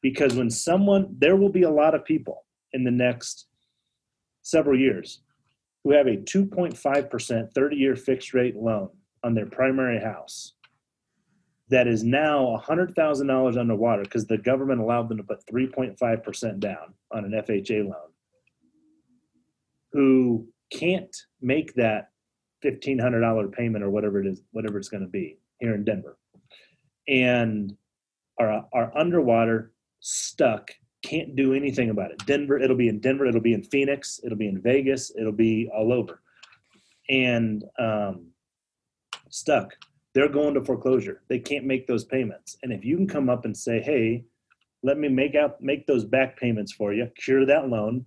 [0.02, 3.46] Because when someone, there will be a lot of people in the next
[4.42, 5.22] several years
[5.84, 8.90] who have a 2.5% 30 year fixed rate loan
[9.24, 10.54] on their primary house
[11.72, 17.24] that is now $100,000 underwater because the government allowed them to put 3.5% down on
[17.24, 18.12] an FHA loan,
[19.94, 22.10] who can't make that
[22.66, 26.18] $1,500 payment or whatever it is, whatever it's going to be here in Denver,
[27.08, 27.76] and
[28.38, 30.72] are, are underwater, stuck,
[31.04, 32.26] can't do anything about it.
[32.26, 35.70] Denver, it'll be in Denver, it'll be in Phoenix, it'll be in Vegas, it'll be
[35.74, 36.22] all over.
[37.10, 38.28] And um,
[39.30, 39.74] stuck.
[40.14, 41.22] They're going to foreclosure.
[41.30, 42.58] They can't make those payments.
[42.64, 44.26] And if you can come up and say, "Hey,
[44.84, 48.06] let me make out make those back payments for you, cure that loan.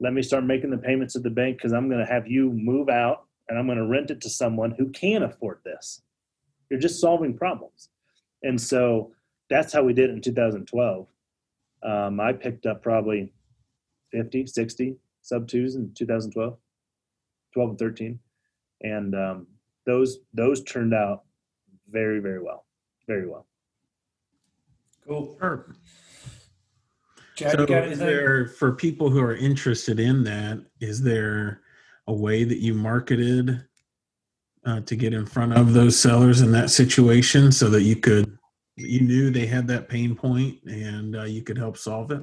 [0.00, 2.52] Let me start making the payments at the bank because I'm going to have you
[2.52, 6.02] move out and I'm going to rent it to someone who can afford this."
[6.70, 7.88] You're just solving problems.
[8.42, 9.12] And so
[9.48, 11.08] that's how we did it in 2012
[11.82, 13.32] um, I picked up probably
[14.12, 16.56] 50, 60 sub twos in 2012,
[17.52, 18.18] 12 and 13.
[18.82, 19.46] And um,
[19.88, 21.22] those those turned out
[21.90, 22.66] very, very well.
[23.06, 23.46] Very well.
[25.06, 25.34] Cool.
[25.38, 25.78] Perfect.
[27.34, 31.62] Chad, so is there for people who are interested in that, is there
[32.06, 33.64] a way that you marketed
[34.66, 38.36] uh, to get in front of those sellers in that situation so that you could
[38.76, 42.22] you knew they had that pain point and uh, you could help solve it?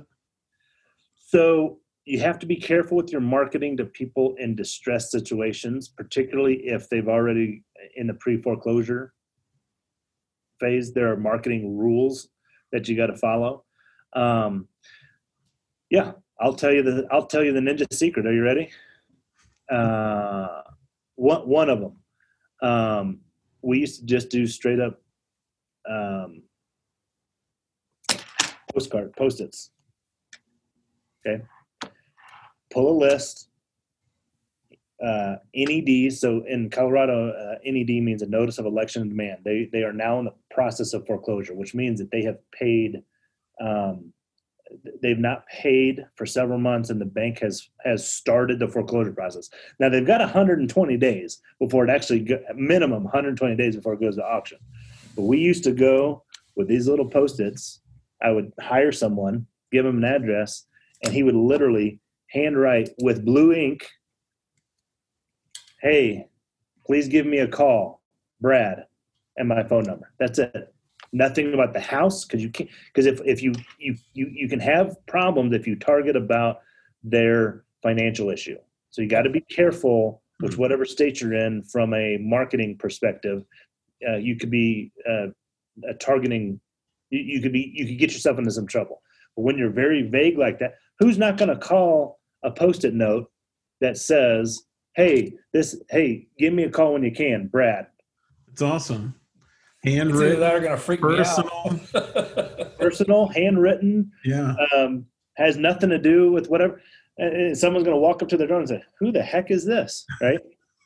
[1.18, 6.56] So you have to be careful with your marketing to people in distressed situations, particularly
[6.68, 7.64] if they've already
[7.96, 9.14] in the pre foreclosure
[10.60, 10.94] phase.
[10.94, 12.30] There are marketing rules
[12.72, 13.66] that you got to follow.
[14.14, 14.68] Um,
[15.90, 18.28] yeah, I'll tell you the I'll tell you the ninja secret.
[18.28, 18.70] Are you ready?
[19.72, 20.62] Uh,
[21.16, 21.98] one one of them.
[22.62, 23.20] Um,
[23.64, 25.02] we used to just do straight up
[25.90, 26.44] um,
[28.72, 29.72] postcard post-its.
[31.26, 31.44] Okay,
[32.76, 33.48] pull a list.
[35.04, 36.14] Uh, NED.
[36.14, 39.40] So in Colorado, uh, NED means a notice of election and demand.
[39.44, 43.02] They they are now in the process of foreclosure, which means that they have paid.
[43.60, 44.14] Um,
[45.02, 49.50] they've not paid for several months, and the bank has has started the foreclosure process.
[49.80, 54.16] Now they've got 120 days before it actually go, minimum 120 days before it goes
[54.16, 54.60] to auction.
[55.16, 56.24] But we used to go
[56.56, 57.82] with these little post-its.
[58.22, 60.66] I would hire someone, give him an address,
[61.04, 62.00] and he would literally
[62.36, 63.88] handwrite with blue ink,
[65.82, 66.28] "Hey,
[66.86, 68.02] please give me a call,
[68.42, 68.86] Brad,
[69.38, 70.74] and my phone number." That's it.
[71.12, 74.60] Nothing about the house because you can't because if, if you, you you you can
[74.60, 76.62] have problems if you target about
[77.04, 78.58] their financial issue.
[78.92, 83.44] So you got to be careful with whatever state you're in from a marketing perspective
[84.08, 85.28] uh, you could be uh,
[86.00, 86.60] targeting
[87.10, 89.02] you, you, could be you could get yourself into some trouble
[89.36, 92.15] but when you're very vague like that who's not going to call
[92.46, 93.30] a post-it note
[93.82, 94.64] that says,
[94.96, 97.88] "Hey, this hey, give me a call when you can, Brad."
[98.52, 99.16] It's awesome.
[99.84, 101.72] It's Handwritten, that are going to freak personal.
[101.72, 102.78] me out.
[102.80, 104.56] Personal, handwritten, Yeah.
[104.76, 105.06] um,
[105.38, 106.82] has nothing to do with whatever.
[107.18, 109.52] And and someone's going to walk up to their door and say, "Who the heck
[109.52, 110.40] is this?" Right?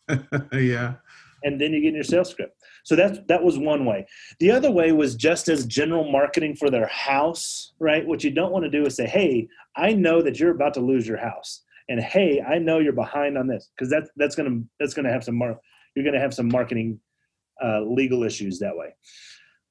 [0.53, 0.95] yeah.
[1.43, 2.55] and then you get in your sales script.
[2.89, 4.07] So that's that was one way.
[4.39, 8.03] The other way was just as general marketing for their house, right?
[8.03, 10.79] What you don't want to do is say, "Hey, I know that you're about to
[10.79, 14.61] lose your house." And hey, I know you're behind on this because that's that's gonna
[14.79, 15.59] that's gonna have some mar-
[15.93, 16.99] you're gonna have some marketing
[17.63, 18.95] uh, legal issues that way.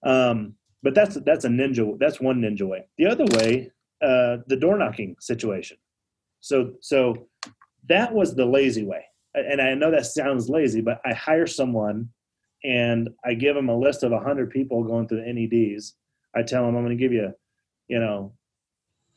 [0.07, 0.55] Um,
[0.85, 2.87] but that's that's a ninja that's one ninja way.
[2.99, 5.77] The other way, uh, the door knocking situation.
[6.39, 7.27] So so
[7.89, 12.09] that was the lazy way and I know that sounds lazy, but I hire someone
[12.65, 15.93] and I give them a list of 100 people going through the NEDs.
[16.35, 17.33] I tell them I'm going to give you,
[17.89, 18.33] you know,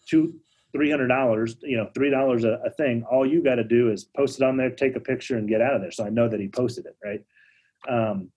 [0.08, 0.40] two,
[0.72, 3.04] three hundred dollars, you know, three dollars a thing.
[3.12, 5.62] All you got to do is post it on there, take a picture, and get
[5.62, 5.92] out of there.
[5.92, 7.24] So I know that he posted it, right?
[7.90, 8.32] Um,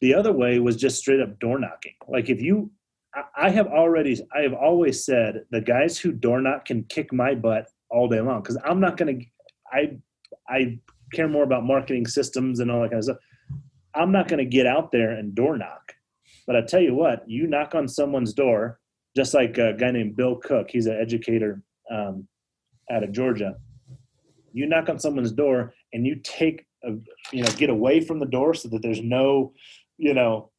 [0.00, 1.94] the other way was just straight up door knocking.
[2.08, 2.70] Like if you,
[3.14, 7.12] I, I have already, I have always said the guys who door knock can kick
[7.12, 9.26] my butt all day long because I'm not going to.
[9.72, 9.98] I
[10.48, 10.78] I
[11.12, 13.16] care more about marketing systems and all that kind of stuff.
[13.94, 15.94] I'm not going to get out there and door knock.
[16.46, 18.80] But I tell you what, you knock on someone's door,
[19.16, 20.70] just like a guy named Bill Cook.
[20.70, 22.26] He's an educator um,
[22.90, 23.56] out of Georgia.
[24.52, 26.90] You knock on someone's door and you take, a,
[27.32, 29.52] you know, get away from the door so that there's no,
[29.96, 30.50] you know,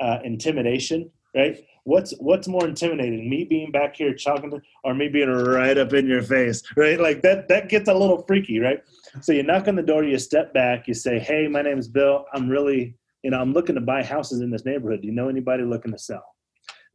[0.00, 1.10] uh, intimidation.
[1.34, 1.64] Right?
[1.84, 5.92] What's what's more intimidating, me being back here talking to, or me being right up
[5.92, 6.62] in your face?
[6.76, 6.98] Right?
[6.98, 7.48] Like that.
[7.48, 8.82] That gets a little freaky, right?
[9.20, 11.88] So you knock on the door, you step back, you say, "Hey, my name is
[11.88, 12.24] Bill.
[12.32, 15.02] I'm really, you know, I'm looking to buy houses in this neighborhood.
[15.02, 16.24] Do you know anybody looking to sell?"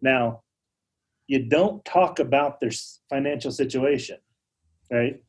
[0.01, 0.41] Now,
[1.27, 2.71] you don't talk about their
[3.09, 4.17] financial situation,
[4.91, 5.21] right?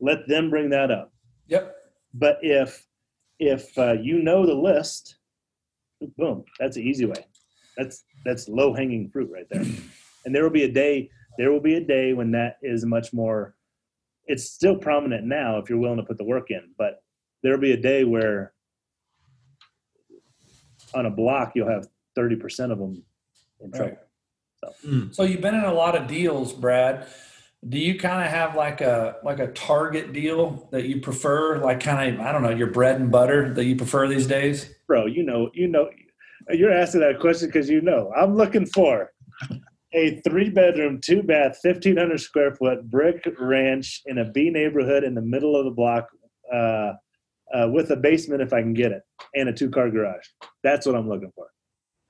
[0.00, 1.12] Let them bring that up.
[1.48, 1.74] Yep.
[2.14, 2.86] But if
[3.40, 5.16] if uh, you know the list,
[6.16, 7.26] boom, that's an easy way.
[7.76, 9.64] That's that's low hanging fruit right there.
[10.24, 11.10] And there will be a day.
[11.36, 13.54] There will be a day when that is much more
[14.26, 17.02] it's still prominent now if you're willing to put the work in, but
[17.42, 18.52] there'll be a day where
[20.94, 23.02] on a block you'll have 30% of them
[23.60, 23.90] in trouble.
[23.90, 24.72] Right.
[24.82, 25.12] Hmm.
[25.12, 27.06] So you've been in a lot of deals, Brad.
[27.68, 31.80] Do you kind of have like a like a target deal that you prefer, like
[31.80, 34.70] kind of I don't know your bread and butter that you prefer these days?
[34.86, 35.90] Bro, you know, you know,
[36.50, 39.10] you're asking that question because you know I'm looking for
[39.92, 45.14] a three bedroom, two bath, 1,500 square foot brick ranch in a B neighborhood in
[45.14, 46.08] the middle of the block
[46.52, 46.92] uh,
[47.54, 49.02] uh, with a basement if I can get it
[49.34, 50.26] and a two car garage.
[50.62, 51.46] That's what I'm looking for.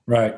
[0.07, 0.35] Right.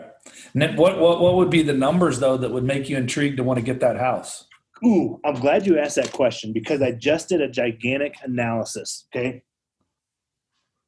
[0.55, 3.45] And what, what, what would be the numbers though that would make you intrigued to
[3.45, 4.47] want to get that house?
[4.85, 9.07] Ooh, I'm glad you asked that question because I just did a gigantic analysis.
[9.15, 9.43] Okay.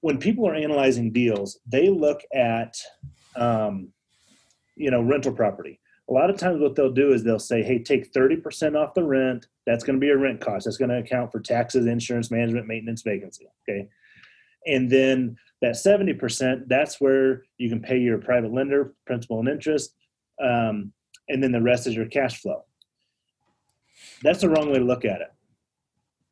[0.00, 2.76] When people are analyzing deals, they look at,
[3.36, 3.88] um,
[4.76, 7.78] you know, rental property a lot of times what they'll do is they'll say, hey,
[7.78, 9.46] take 30% off the rent.
[9.66, 10.64] That's going to be a rent cost.
[10.64, 13.46] That's going to account for taxes, insurance, management, maintenance, vacancy.
[13.68, 13.88] Okay.
[14.66, 19.94] And then that 70%, that's where you can pay your private lender, principal and interest.
[20.42, 20.92] Um,
[21.28, 22.64] and then the rest is your cash flow.
[24.22, 25.28] That's the wrong way to look at it.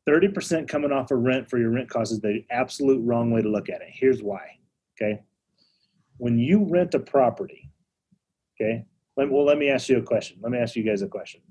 [0.07, 3.49] 30% coming off of rent for your rent costs is the absolute wrong way to
[3.49, 3.89] look at it.
[3.91, 4.57] Here's why.
[4.95, 5.21] Okay.
[6.17, 7.69] When you rent a property,
[8.55, 8.85] okay,
[9.17, 10.37] let, well, let me ask you a question.
[10.41, 11.41] Let me ask you guys a question.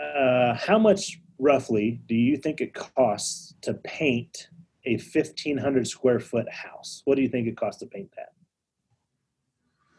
[0.00, 4.48] Uh, how much roughly do you think it costs to paint
[4.86, 7.02] a 1500 square foot house?
[7.04, 8.32] What do you think it costs to paint that?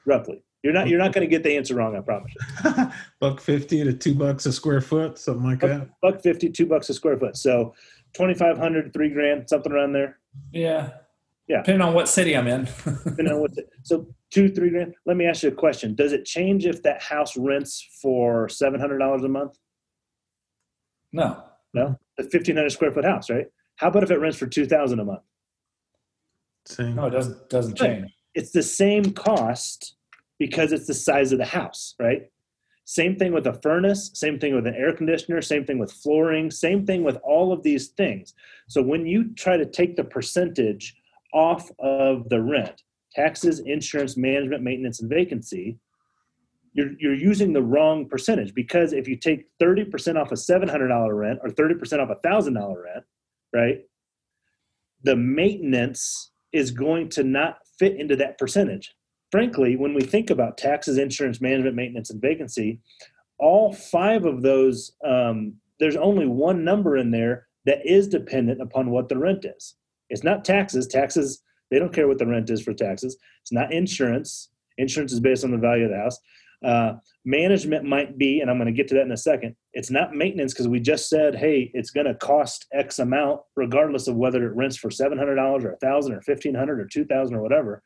[0.05, 0.41] Roughly.
[0.63, 2.91] You're not you're not going to get the answer wrong, I promise you.
[3.19, 5.89] buck 50 to 2 bucks a square foot, something like buck, that.
[6.01, 7.37] Buck fifty, two bucks a square foot.
[7.37, 7.73] So
[8.13, 10.19] 2500, 3 grand, something around there.
[10.51, 10.91] Yeah.
[11.47, 11.57] Yeah.
[11.57, 12.67] Depending on what city I'm in.
[12.85, 13.51] Depending on what
[13.83, 14.93] so two, three grand.
[15.05, 15.95] Let me ask you a question.
[15.95, 19.57] Does it change if that house rents for seven hundred dollars a month?
[21.11, 21.43] No.
[21.73, 23.45] No, the fifteen hundred square foot house, right?
[23.75, 25.21] How about if it rents for two thousand a month?
[26.65, 26.95] Same.
[26.95, 28.11] No, it doesn't doesn't change.
[28.33, 29.95] It's the same cost
[30.39, 32.29] because it's the size of the house, right?
[32.85, 36.49] Same thing with a furnace, same thing with an air conditioner, same thing with flooring,
[36.49, 38.33] same thing with all of these things.
[38.67, 40.95] So when you try to take the percentage
[41.33, 42.81] off of the rent,
[43.13, 45.77] taxes, insurance, management, maintenance, and vacancy,
[46.73, 51.39] you're, you're using the wrong percentage because if you take 30% off a $700 rent
[51.43, 53.05] or 30% off a $1,000 rent,
[53.53, 53.81] right,
[55.03, 58.95] the maintenance is going to not fit into that percentage.
[59.31, 62.79] Frankly, when we think about taxes, insurance, management, maintenance, and vacancy,
[63.37, 68.89] all five of those um, there's only one number in there that is dependent upon
[68.89, 69.75] what the rent is.
[70.09, 70.87] It's not taxes.
[70.87, 73.17] Taxes, they don't care what the rent is for taxes.
[73.41, 74.49] It's not insurance.
[74.77, 76.19] Insurance is based on the value of the house.
[76.63, 79.55] Uh, management might be, and I'm going to get to that in a second.
[79.73, 84.09] It's not maintenance because we just said, hey, it's going to cost X amount, regardless
[84.09, 86.85] of whether it rents for seven hundred dollars or a thousand or fifteen hundred or
[86.85, 87.81] two thousand or whatever.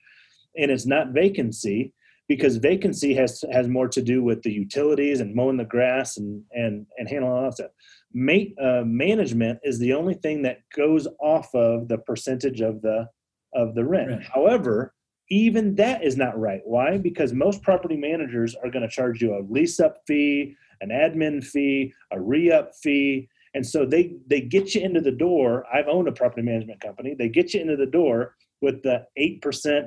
[0.58, 1.93] And it's not vacancy
[2.28, 6.43] because vacancy has has more to do with the utilities and mowing the grass and
[6.51, 7.72] and and handling all that stuff.
[8.14, 13.08] Mate, uh, management is the only thing that goes off of the percentage of the
[13.54, 14.10] of the rent.
[14.10, 14.24] Right.
[14.34, 14.93] However,
[15.30, 16.62] even that is not right.
[16.64, 16.97] Why?
[16.97, 21.43] Because most property managers are going to charge you a lease up fee, an admin
[21.43, 23.30] fee, a re up fee.
[23.56, 25.66] And so they, they get you into the door.
[25.72, 27.14] I've owned a property management company.
[27.14, 29.41] They get you into the door with the 8%,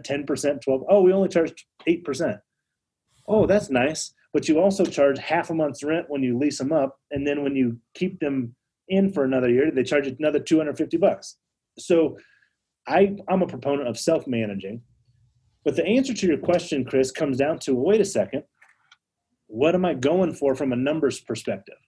[0.07, 0.85] 10%, 12.
[0.89, 2.39] Oh, we only charge 8%.
[3.27, 4.13] Oh, that's nice.
[4.35, 6.99] But you also charge half a month's rent when you lease them up.
[7.11, 8.55] And then when you keep them
[8.89, 11.39] in for another year, they charge another 250 bucks.
[11.79, 12.19] So
[12.87, 14.83] I, I'm a proponent of self managing.
[15.65, 18.43] But the answer to your question, Chris, comes down to wait a second.
[19.47, 21.79] What am I going for from a numbers perspective?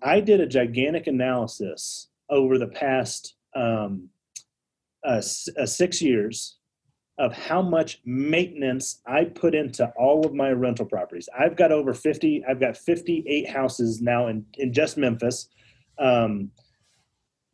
[0.00, 4.10] I did a gigantic analysis over the past um,
[5.04, 5.22] uh,
[5.58, 6.58] uh, six years
[7.18, 11.28] of how much maintenance I put into all of my rental properties.
[11.38, 15.48] I've got over 50, I've got 58 houses now in, in just Memphis.
[15.98, 16.50] Um,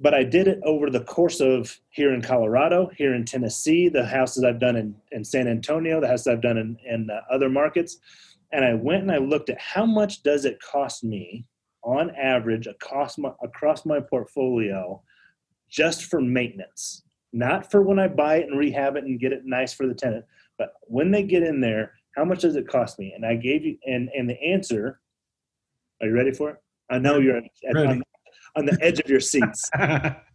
[0.03, 4.07] but I did it over the course of here in Colorado, here in Tennessee, the
[4.07, 7.51] houses I've done in, in San Antonio, the houses I've done in, in uh, other
[7.51, 7.99] markets.
[8.51, 11.45] And I went and I looked at how much does it cost me
[11.83, 15.03] on average across my, across my portfolio
[15.69, 19.43] just for maintenance, not for when I buy it and rehab it and get it
[19.45, 20.25] nice for the tenant,
[20.59, 23.13] but when they get in there, how much does it cost me?
[23.15, 25.01] And I gave you, and, and the answer,
[26.01, 26.57] are you ready for it?
[26.91, 28.03] I know you're at, on,
[28.57, 29.71] on the edge of your seats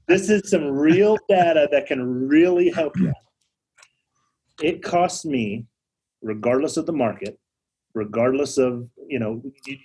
[0.08, 3.14] this is some real data that can really help you.
[4.62, 5.66] It costs me,
[6.22, 7.40] regardless of the market,
[7.94, 9.42] regardless of you know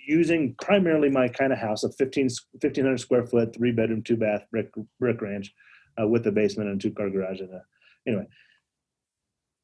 [0.07, 2.25] using primarily my kind of house, a 15
[2.59, 5.53] 1500 square foot, three bedroom, two bath brick brick ranch,
[5.99, 7.39] uh, with a basement and two car garage.
[7.39, 7.61] And a,
[8.07, 8.27] anyway,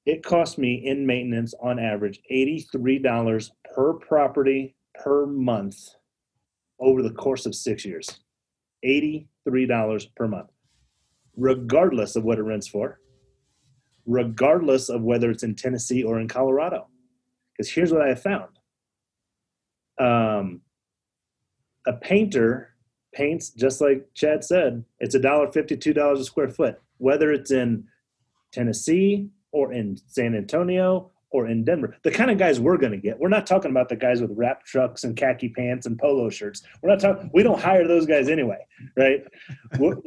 [0.06, 5.78] it cost me in maintenance on average eighty three dollars per property per month
[6.80, 8.20] over the course of six years.
[8.86, 10.50] $83 per month,
[11.36, 13.00] regardless of what it rents for,
[14.06, 16.88] regardless of whether it's in Tennessee or in Colorado.
[17.52, 18.50] Because here's what I have found
[20.00, 20.62] um,
[21.88, 22.76] a painter
[23.14, 27.52] paints, just like Chad said, it's a dollar fifty-two dollars a square foot, whether it's
[27.52, 27.86] in
[28.52, 31.98] Tennessee or in San Antonio or in Denver.
[32.04, 33.20] The kind of guys we're going to get.
[33.20, 36.64] We're not talking about the guys with wrap trucks and khaki pants and polo shirts.
[36.82, 37.30] We're not talking.
[37.34, 39.24] We don't hire those guys anyway, right?
[39.80, 39.98] we're,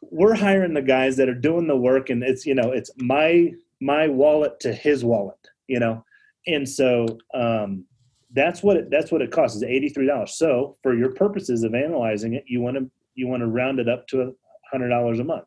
[0.00, 3.52] we're hiring the guys that are doing the work, and it's you know it's my
[3.80, 6.04] my wallet to his wallet, you know,
[6.46, 7.84] and so um,
[8.32, 10.34] that's what it, that's what it costs is eighty three dollars.
[10.34, 13.88] So for your purposes of analyzing it, you want to you want to round it
[13.88, 14.34] up to
[14.70, 15.44] hundred dollars a month.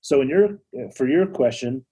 [0.00, 0.58] So in your
[0.94, 1.84] for your question,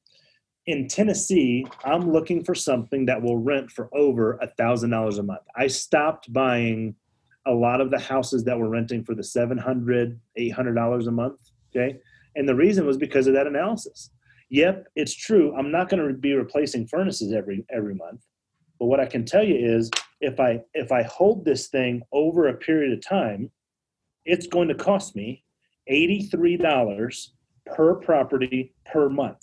[0.66, 5.22] in Tennessee, I'm looking for something that will rent for over a thousand dollars a
[5.22, 5.42] month.
[5.56, 6.94] I stopped buying
[7.46, 11.40] a lot of the houses that were renting for the 700 800 dollars a month
[11.74, 11.98] okay
[12.36, 14.10] and the reason was because of that analysis
[14.48, 18.24] yep it's true i'm not going to be replacing furnaces every every month
[18.78, 19.90] but what i can tell you is
[20.22, 23.50] if i if i hold this thing over a period of time
[24.24, 25.44] it's going to cost me
[25.90, 27.28] $83
[27.66, 29.42] per property per month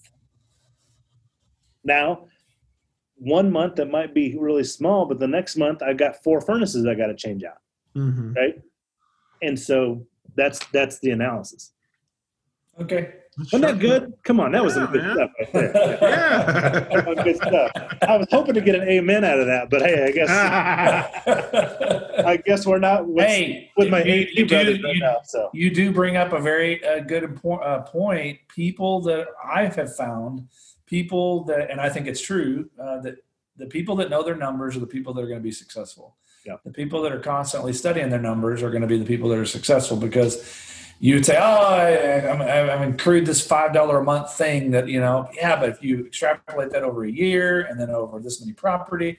[1.83, 2.25] now,
[3.15, 6.85] one month that might be really small, but the next month I've got four furnaces
[6.85, 7.57] I got to change out,
[7.95, 8.35] Mhm.
[8.35, 8.61] right?
[9.41, 10.05] And so
[10.35, 11.73] that's that's the analysis.
[12.81, 13.13] Okay.
[13.39, 14.13] Wasn't that good?
[14.23, 15.15] Come on, that was some good man.
[15.15, 15.71] stuff right there.
[16.91, 17.23] Yeah.
[17.23, 17.71] good stuff.
[18.01, 20.29] I was hoping to get an amen out of that, but hey, I guess
[22.25, 25.17] I guess we're not with, hey, with my you, AD you do, right you, now.
[25.23, 28.39] So you do bring up a very uh, good impo- uh, point.
[28.49, 30.47] People that I have found,
[30.85, 33.17] people that, and I think it's true, uh, that
[33.55, 36.17] the people that know their numbers are the people that are going to be successful.
[36.45, 36.55] Yeah.
[36.65, 39.37] The people that are constantly studying their numbers are going to be the people that
[39.37, 40.37] are successful because
[40.99, 42.41] you'd say, oh, I, I'm,
[42.81, 46.71] I'm accrued this $5 a month thing that, you know, yeah, but if you extrapolate
[46.71, 49.17] that over a year and then over this many property,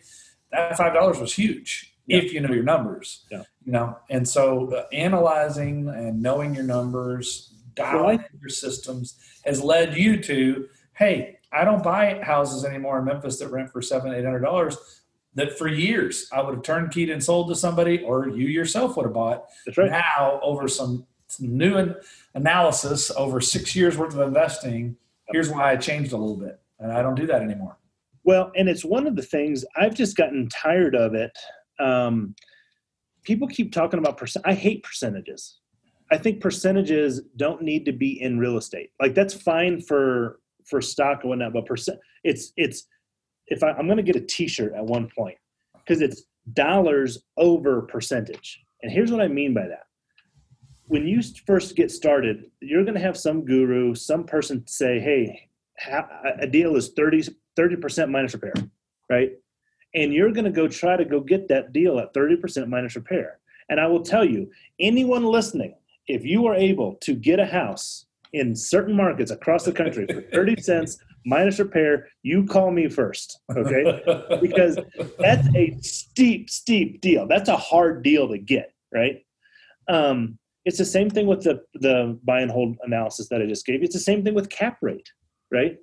[0.53, 2.19] that $5 was huge Yeah.
[2.19, 3.25] if you know your numbers.
[3.31, 3.45] Yeah.
[3.65, 9.63] You know, and so uh, analyzing and knowing your numbers, dialing in your systems has
[9.63, 14.13] led you to, hey, I don't buy houses anymore in Memphis that rent for seven,
[14.13, 14.77] eight hundred dollars.
[15.35, 18.97] that for years I would have turned turnkeyed and sold to somebody, or you yourself
[18.97, 19.47] would have bought.
[19.67, 19.91] That's right.
[19.91, 21.07] Now, over some
[21.39, 21.97] new an-
[22.35, 24.97] analysis, over six years worth of investing,
[25.29, 27.77] here's why I changed a little bit, and I don't do that anymore.
[28.25, 31.37] Well, and it's one of the things I've just gotten tired of it.
[31.79, 32.35] Um,
[33.23, 34.45] people keep talking about percent.
[34.47, 35.61] I hate percentages.
[36.11, 38.91] I think percentages don't need to be in real estate.
[39.01, 42.87] Like that's fine for for stock and whatnot, but percent it's it's
[43.47, 45.37] if I, I'm going to get a T-shirt at one point
[45.75, 46.23] because it's
[46.53, 48.61] dollars over percentage.
[48.83, 49.87] And here's what I mean by that.
[50.91, 55.49] When you first get started, you're going to have some guru, some person say, "Hey,
[56.41, 58.55] a deal is 30 percent minus repair,"
[59.09, 59.31] right?
[59.95, 63.39] And you're going to go try to go get that deal at 30% minus repair.
[63.69, 65.77] And I will tell you, anyone listening,
[66.09, 70.23] if you are able to get a house in certain markets across the country for
[70.33, 74.03] 30 cents minus repair, you call me first, okay?
[74.41, 74.77] because
[75.21, 77.29] that's a steep, steep deal.
[77.29, 79.25] That's a hard deal to get, right?
[79.87, 83.67] Um, it's the same thing with the the buy and hold analysis that I just
[83.67, 83.85] gave you.
[83.85, 85.11] It's the same thing with cap rate,
[85.51, 85.79] right?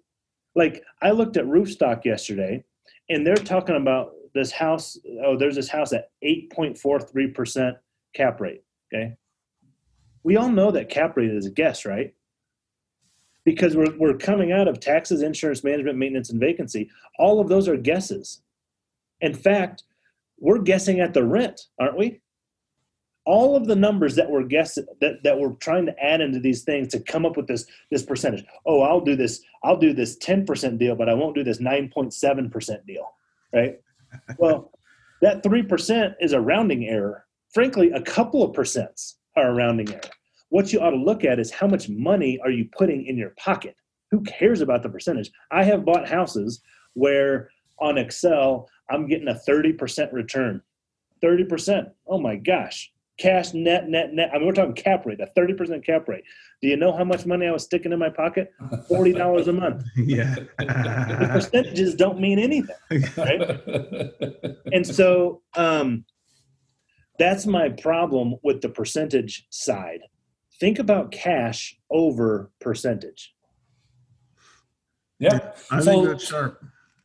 [0.56, 2.64] Like I looked at Roofstock yesterday,
[3.10, 4.98] and they're talking about this house.
[5.24, 7.78] Oh, there's this house at 8.43 percent
[8.14, 8.64] cap rate.
[8.94, 9.16] Okay,
[10.24, 12.14] we all know that cap rate is a guess, right?
[13.46, 16.90] Because we're we're coming out of taxes, insurance, management, maintenance, and vacancy.
[17.18, 18.42] All of those are guesses.
[19.22, 19.84] In fact,
[20.40, 22.22] we're guessing at the rent, aren't we?
[23.28, 26.64] All of the numbers that we're guessing that, that we're trying to add into these
[26.64, 28.46] things to come up with this this percentage.
[28.66, 32.86] Oh i'll do this i'll do this 10% deal but i won't do this 9.7%
[32.88, 33.14] deal
[33.54, 33.76] right?
[34.40, 34.72] Well
[35.22, 37.26] that 3% is a rounding error.
[37.54, 40.02] Frankly a couple of percents are a rounding error.
[40.50, 43.32] What you ought to look at is how much money are you putting in your
[43.32, 43.76] pocket?
[44.12, 45.30] Who cares about the percentage?
[45.52, 46.62] I have bought houses
[46.94, 47.50] where
[47.80, 50.62] on excel i'm getting a 30% return.
[51.22, 54.30] 30% oh my gosh cash net, net, net.
[54.34, 56.24] I mean, we're talking cap rate, a 30% cap rate.
[56.62, 58.54] Do you know how much money I was sticking in my pocket?
[58.90, 59.84] $40 a month.
[59.98, 60.36] Yeah.
[60.60, 62.76] The percentages don't mean anything.
[63.18, 64.56] Right?
[64.74, 66.06] and so um,
[67.20, 70.02] that's my problem with the percentage side.
[70.60, 73.34] Think about cash over percentage.
[75.20, 75.52] Yeah.
[75.72, 76.64] I So- think that's sharp.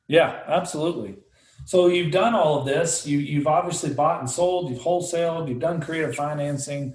[0.08, 1.16] Yeah, absolutely.
[1.64, 3.06] So you've done all of this.
[3.06, 4.70] You you've obviously bought and sold.
[4.70, 5.48] You've wholesaled.
[5.48, 6.94] You've done creative financing.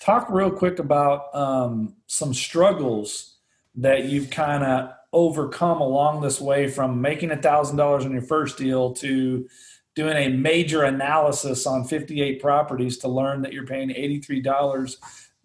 [0.00, 3.36] Talk real quick about um, some struggles
[3.76, 8.22] that you've kind of overcome along this way from making a thousand dollars on your
[8.22, 9.46] first deal to
[9.94, 14.96] doing a major analysis on 58 properties to learn that you're paying $83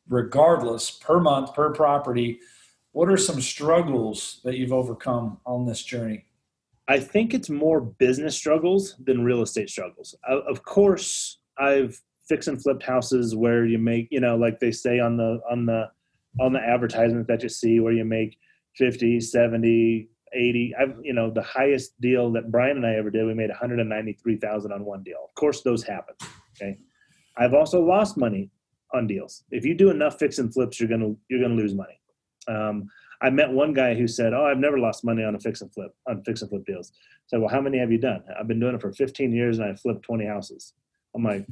[0.07, 2.39] regardless per month per property.
[2.91, 6.24] What are some struggles that you've overcome on this journey?
[6.88, 10.15] I think it's more business struggles than real estate struggles.
[10.29, 14.71] O- Of course, I've fix and flipped houses where you make, you know, like they
[14.71, 15.89] say on the on the
[16.39, 18.38] on the advertisement that you see where you make
[18.77, 20.75] 50, 70, 80.
[20.77, 24.71] I've, you know, the highest deal that Brian and I ever did, we made 193,000
[24.73, 25.19] on one deal.
[25.23, 26.15] Of course those happen,
[26.55, 26.77] okay?
[27.38, 28.49] I've also lost money
[28.93, 29.43] on deals.
[29.51, 31.99] If you do enough fix and flips, you're going to you're going to lose money.
[32.47, 32.89] Um,
[33.26, 35.73] I met one guy who said, "Oh, I've never lost money on a fix and
[35.73, 38.47] flip on fix and flip deals." I said, "Well, how many have you done?" I've
[38.47, 40.73] been doing it for 15 years and I've flipped 20 houses.
[41.15, 41.47] I'm like,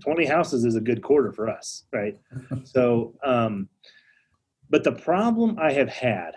[0.00, 2.18] 20 houses is a good quarter for us, right?
[2.64, 3.68] so, um,
[4.70, 6.32] but the problem I have had,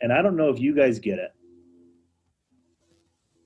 [0.00, 1.32] and I don't know if you guys get it,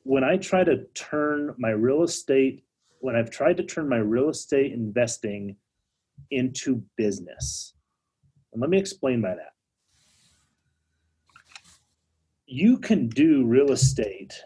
[0.02, 2.64] when I try to turn my real estate,
[2.98, 5.56] when I've tried to turn my real estate investing
[6.30, 7.72] into business.
[8.52, 9.53] And let me explain by that.
[12.56, 14.40] You can do real estate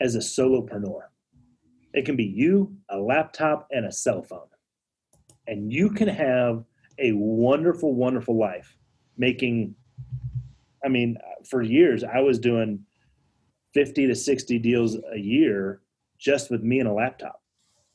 [0.00, 1.02] as a solopreneur.
[1.92, 4.46] It can be you, a laptop, and a cell phone.
[5.46, 6.64] And you can have
[6.98, 8.78] a wonderful, wonderful life
[9.18, 9.74] making.
[10.82, 12.86] I mean, for years, I was doing
[13.74, 15.82] 50 to 60 deals a year
[16.18, 17.42] just with me and a laptop.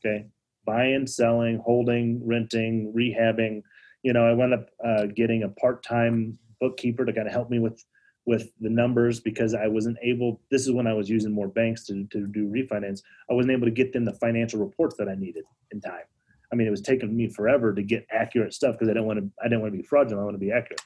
[0.05, 0.27] Okay.
[0.67, 3.63] Buying, selling, holding, renting, rehabbing.
[4.03, 7.49] You know, I wound up uh, getting a part time bookkeeper to kind of help
[7.49, 7.83] me with
[8.27, 10.41] with the numbers because I wasn't able.
[10.51, 13.01] This is when I was using more banks to, to do refinance.
[13.31, 16.03] I wasn't able to get them the financial reports that I needed in time.
[16.51, 19.19] I mean, it was taking me forever to get accurate stuff because I didn't want
[19.19, 19.31] to.
[19.41, 20.21] I didn't want to be fraudulent.
[20.21, 20.81] I want to be accurate.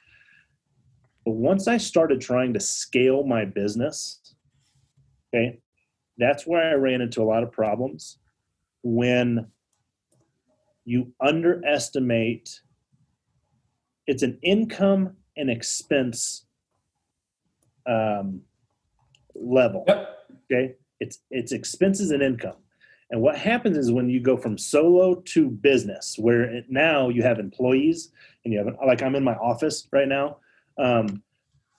[1.25, 4.33] But once I started trying to scale my business,
[5.33, 5.59] okay,
[6.17, 8.19] that's where I ran into a lot of problems
[8.83, 9.47] when
[10.85, 12.61] you underestimate.
[14.07, 16.45] It's an income and expense
[17.85, 18.41] um,
[19.35, 19.83] level.
[19.87, 20.09] Yep.
[20.51, 20.75] Okay.
[20.99, 22.57] It's it's expenses and income.
[23.09, 27.23] And what happens is when you go from solo to business, where it, now you
[27.23, 28.11] have employees
[28.45, 30.37] and you have like I'm in my office right now.
[30.77, 31.21] Um,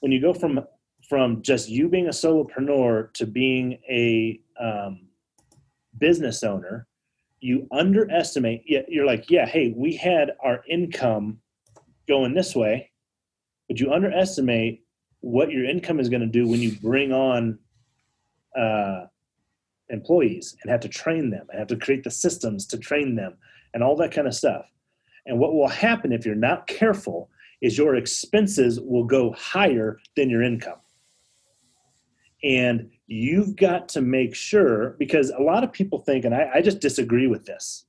[0.00, 0.60] when you go from
[1.08, 5.06] from just you being a solopreneur to being a um,
[5.98, 6.86] business owner,
[7.40, 8.62] you underestimate.
[8.66, 11.38] You're like, yeah, hey, we had our income
[12.08, 12.90] going this way,
[13.68, 14.84] but you underestimate
[15.22, 17.58] what your income is going to do when you bring on
[18.58, 19.06] uh,
[19.88, 23.34] employees and have to train them and have to create the systems to train them
[23.72, 24.66] and all that kind of stuff.
[25.24, 30.28] And what will happen if you're not careful is your expenses will go higher than
[30.28, 30.80] your income.
[32.42, 36.60] And you've got to make sure because a lot of people think, and I, I
[36.60, 37.84] just disagree with this.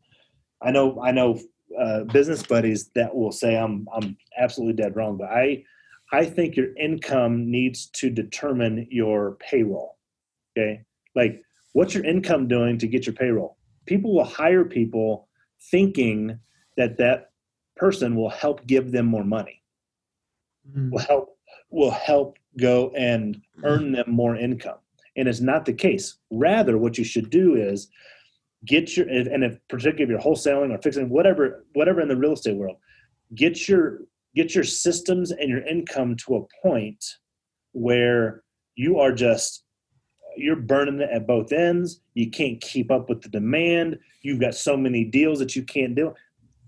[0.62, 1.40] I know, I know
[1.80, 5.64] uh, business buddies that will say I'm I'm absolutely dead wrong, but I
[6.14, 9.98] I think your income needs to determine your payroll.
[10.56, 10.82] Okay,
[11.16, 11.42] like
[11.74, 13.58] what's your income doing to get your payroll?
[13.88, 15.28] People will hire people
[15.72, 16.40] thinking
[16.78, 17.32] that that
[17.76, 19.64] person will help give them more money,
[20.72, 20.92] mm.
[20.92, 21.38] will help
[21.72, 24.78] will help go and earn them more income,
[25.18, 26.18] and it's not the case.
[26.30, 27.90] Rather, what you should do is
[28.66, 32.34] get your and if particularly if you're wholesaling or fixing whatever whatever in the real
[32.34, 32.78] estate world
[33.36, 34.00] get your
[34.36, 37.04] get your systems and your income to a point
[37.72, 38.44] where
[38.76, 39.64] you are just
[40.36, 42.02] you're burning it at both ends.
[42.14, 44.00] You can't keep up with the demand.
[44.22, 46.14] You've got so many deals that you can't do.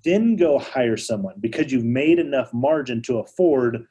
[0.03, 3.85] Then go hire someone because you've made enough margin to afford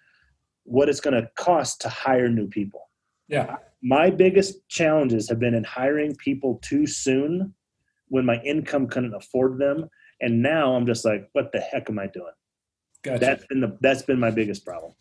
[0.65, 2.89] what it's going to cost to hire new people.
[3.29, 3.57] Yeah.
[3.83, 7.53] My biggest challenges have been in hiring people too soon
[8.09, 9.89] when my income couldn't afford them.
[10.21, 12.33] And now I'm just like, what the heck am I doing?
[13.05, 13.21] Gotcha.
[13.21, 14.93] That's been the that's been my biggest problem.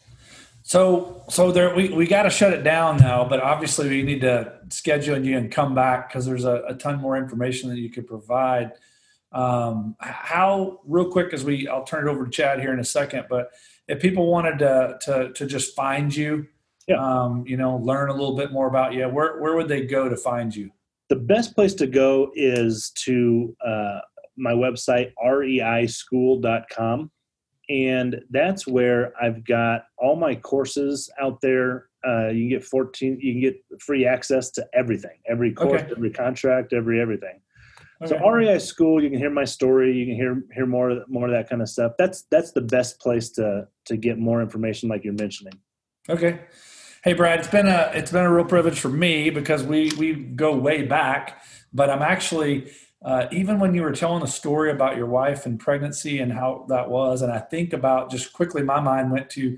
[0.61, 4.21] So so there we, we got to shut it down now, but obviously we need
[4.21, 7.89] to schedule you and come back because there's a, a, ton more information that you
[7.89, 8.73] could provide.
[9.31, 12.85] Um, how real quick as we I'll turn it over to Chad here in a
[12.85, 13.51] second, but
[13.87, 16.47] if people wanted to to, to just find you,
[16.87, 16.97] yeah.
[16.97, 20.07] um, you know, learn a little bit more about you, where where would they go
[20.07, 20.71] to find you?
[21.09, 23.99] the best place to go is to uh,
[24.35, 27.11] my website reischool.com
[27.69, 31.87] and that's where i've got all my courses out there.
[32.05, 35.91] Uh, you can get 14 you can get free access to everything every course okay.
[35.95, 37.39] every contract every everything.
[38.05, 41.31] So rei school you can hear my story you can hear hear more more of
[41.31, 41.93] that kind of stuff.
[41.97, 45.53] That's that's the best place to to get more information like you're mentioning.
[46.09, 46.41] Okay.
[47.03, 50.13] Hey, Brad, it's been a it's been a real privilege for me because we we
[50.13, 51.43] go way back.
[51.73, 52.71] But I'm actually
[53.03, 56.65] uh, even when you were telling the story about your wife and pregnancy and how
[56.69, 59.57] that was, and I think about just quickly, my mind went to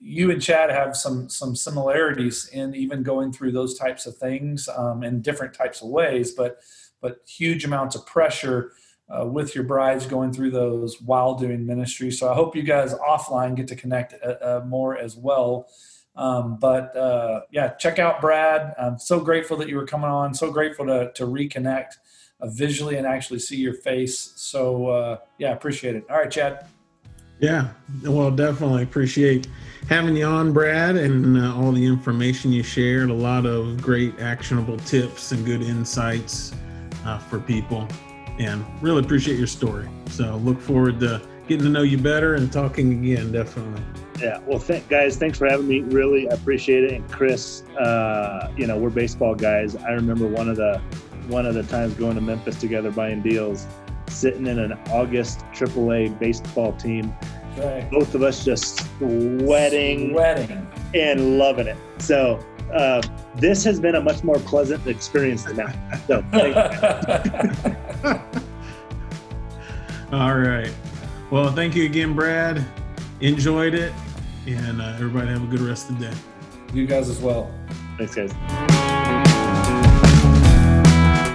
[0.00, 4.68] you and Chad have some some similarities in even going through those types of things
[4.68, 6.58] um, in different types of ways, but
[7.00, 8.72] but huge amounts of pressure.
[9.06, 12.10] Uh, with your brides going through those while doing ministry.
[12.10, 15.68] So I hope you guys offline get to connect uh, uh more as well.
[16.16, 18.74] Um, but uh, yeah, check out Brad.
[18.78, 20.32] I'm so grateful that you were coming on.
[20.32, 21.98] So grateful to to reconnect
[22.48, 24.32] visually and actually see your face.
[24.36, 26.04] So uh, yeah, appreciate it.
[26.10, 26.66] All right, Chad.
[27.40, 27.70] Yeah,
[28.04, 29.48] well, definitely appreciate
[29.88, 33.10] having you on, Brad, and uh, all the information you shared.
[33.10, 36.52] A lot of great actionable tips and good insights
[37.04, 37.88] uh, for people,
[38.38, 39.88] and really appreciate your story.
[40.10, 43.32] So look forward to getting to know you better and talking again.
[43.32, 43.82] Definitely.
[44.20, 44.38] Yeah.
[44.46, 45.80] Well, th- guys, thanks for having me.
[45.80, 46.92] Really appreciate it.
[46.92, 49.76] And Chris, uh, you know, we're baseball guys.
[49.76, 50.80] I remember one of the
[51.28, 53.66] one of the times going to Memphis together buying deals,
[54.08, 57.14] sitting in an August AAA baseball team.
[57.56, 57.88] Right.
[57.90, 61.76] Both of us just sweating, sweating, and loving it.
[61.98, 63.02] So uh,
[63.36, 66.00] this has been a much more pleasant experience than that.
[66.06, 66.24] So,
[70.12, 70.72] All right.
[71.30, 72.64] Well, thank you again, Brad.
[73.20, 73.92] Enjoyed it
[74.46, 76.16] and uh, everybody have a good rest of the day.
[76.72, 77.52] You guys as well.
[77.96, 78.93] Thanks, guys.